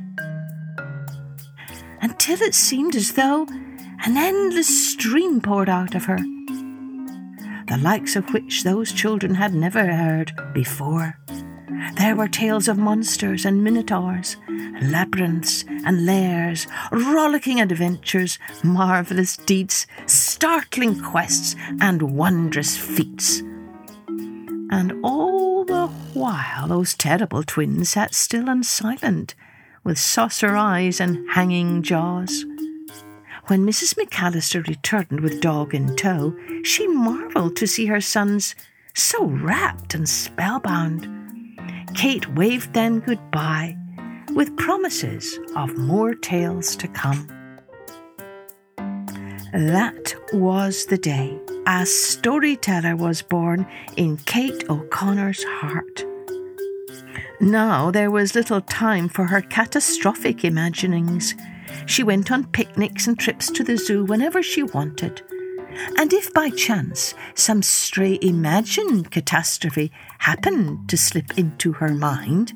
until 2.03 2.41
it 2.43 2.55
seemed 2.55 2.95
as 2.95 3.12
though 3.12 3.47
an 4.05 4.16
endless 4.16 4.93
stream 4.93 5.41
poured 5.41 5.69
out 5.71 5.95
of 5.95 6.05
her, 6.05 6.19
the 7.69 7.77
likes 7.77 8.16
of 8.16 8.33
which 8.33 8.64
those 8.64 8.93
children 8.93 9.35
had 9.35 9.55
never 9.55 9.87
heard 9.87 10.33
before. 10.53 11.19
There 11.95 12.16
were 12.16 12.29
tales 12.29 12.69
of 12.69 12.79
monsters 12.79 13.45
and 13.45 13.62
minotaurs, 13.62 14.37
labyrinths 14.83 15.64
and 15.85 16.07
lairs, 16.07 16.66
rollicking 16.91 17.61
adventures, 17.61 18.39
marvellous 18.62 19.37
deeds, 19.37 19.87
startling 20.07 21.01
quests, 21.01 21.57
and 21.81 22.03
wondrous 22.03 22.77
feats. 22.77 23.41
And 24.71 24.93
all 25.03 25.64
the 25.64 25.87
while 26.14 26.69
those 26.69 26.95
terrible 26.95 27.43
twins 27.43 27.91
sat 27.91 28.14
still 28.14 28.49
and 28.49 28.64
silent, 28.64 29.35
with 29.85 29.99
saucer 29.99 30.57
eyes 30.57 31.01
and 31.01 31.29
hanging 31.31 31.83
jaws. 31.83 32.45
When 33.49 33.64
Mrs. 33.64 33.94
McAllister 33.94 34.66
returned 34.68 35.20
with 35.20 35.40
dog 35.40 35.74
in 35.74 35.96
tow, 35.96 36.36
she 36.64 36.86
marvelled 36.86 37.57
to 37.57 37.66
see 37.66 37.86
her 37.86 38.01
sons 38.01 38.55
so 38.94 39.24
rapt 39.24 39.94
and 39.94 40.07
spellbound. 40.07 41.09
Kate 41.94 42.28
waved 42.34 42.74
them 42.74 43.01
goodbye, 43.01 43.74
with 44.34 44.55
promises 44.59 45.38
of 45.57 45.78
more 45.78 46.12
tales 46.14 46.76
to 46.76 46.88
come. 46.88 47.26
That 49.55 50.14
was 50.34 50.84
the 50.84 50.99
day 50.99 51.40
a 51.66 51.86
storyteller 51.86 52.96
was 52.96 53.22
born 53.22 53.66
in 53.96 54.18
Kate 54.18 54.68
O'Connor's 54.68 55.42
heart. 55.44 56.05
Now 57.40 57.90
there 57.90 58.11
was 58.11 58.34
little 58.34 58.61
time 58.61 59.09
for 59.09 59.24
her 59.24 59.40
catastrophic 59.40 60.44
imaginings. 60.44 61.34
She 61.89 62.03
went 62.03 62.30
on 62.30 62.45
picnics 62.45 63.07
and 63.07 63.18
trips 63.18 63.51
to 63.51 63.64
the 63.64 63.78
zoo 63.78 64.05
whenever 64.05 64.43
she 64.43 64.62
wanted. 64.62 65.22
And 65.97 66.12
if 66.12 66.32
by 66.34 66.51
chance 66.51 67.14
some 67.34 67.62
stray 67.62 68.18
imagined 68.20 69.11
catastrophe 69.11 69.91
happened 70.18 70.89
to 70.91 70.99
slip 70.99 71.39
into 71.39 71.72
her 71.72 71.95
mind, 71.95 72.53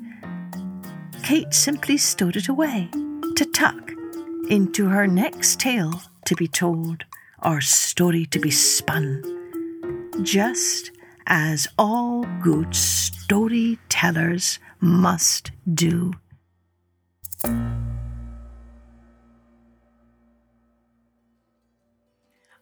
Kate 1.23 1.51
simply 1.51 1.97
stowed 1.97 2.35
it 2.35 2.47
away 2.47 2.89
to 3.35 3.45
tuck 3.53 3.91
into 4.49 4.85
her 4.89 5.07
next 5.07 5.59
tale 5.59 6.03
to 6.25 6.35
be 6.35 6.47
told 6.47 7.03
or 7.41 7.59
story 7.59 8.27
to 8.27 8.39
be 8.39 8.51
spun. 8.51 9.23
Just 10.21 10.91
as 11.25 11.67
all 11.77 12.23
good 12.43 12.75
storytellers 12.75 14.59
must 14.79 15.51
do. 15.73 16.13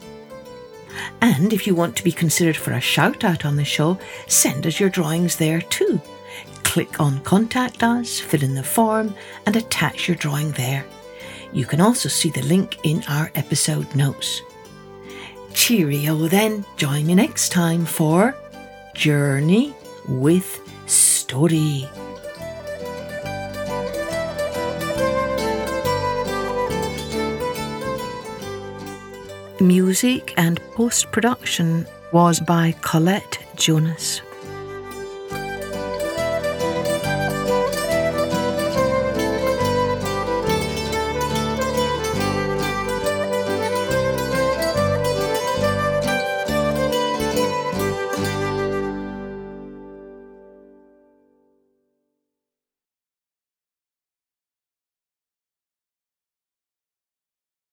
And 1.21 1.53
if 1.53 1.69
you 1.69 1.77
want 1.77 1.95
to 1.97 2.03
be 2.03 2.11
considered 2.11 2.57
for 2.57 2.73
a 2.73 2.81
shout 2.81 3.23
out 3.23 3.45
on 3.45 3.55
the 3.55 3.65
show, 3.65 3.97
send 4.27 4.67
us 4.67 4.81
your 4.81 4.91
drawings 4.91 5.37
there 5.37 5.61
too 5.61 6.01
click 6.75 6.99
on 6.99 7.21
Contact 7.21 7.85
Us, 7.85 8.19
fill 8.19 8.43
in 8.43 8.57
the 8.57 8.63
form, 8.65 9.15
and 9.47 9.55
attach 9.55 10.09
your 10.09 10.17
drawing 10.17 10.51
there. 10.53 10.85
You 11.53 11.67
can 11.67 11.81
also 11.81 12.09
see 12.09 12.31
the 12.31 12.43
link 12.43 12.79
in 12.83 13.05
our 13.09 13.31
episode 13.37 13.95
notes. 13.95 14.43
Cheerio 15.53 16.27
then, 16.27 16.65
join 16.77 17.07
me 17.07 17.15
next 17.15 17.53
time 17.53 17.87
for 17.87 18.35
Journey 18.93 19.73
with 20.09 20.49
Story. 20.87 21.89
Music 29.61 30.35
and 30.37 30.61
post 30.73 31.13
production 31.13 31.87
was 32.11 32.41
by 32.41 32.75
Colette 32.81 33.39
Jonas. 33.55 34.23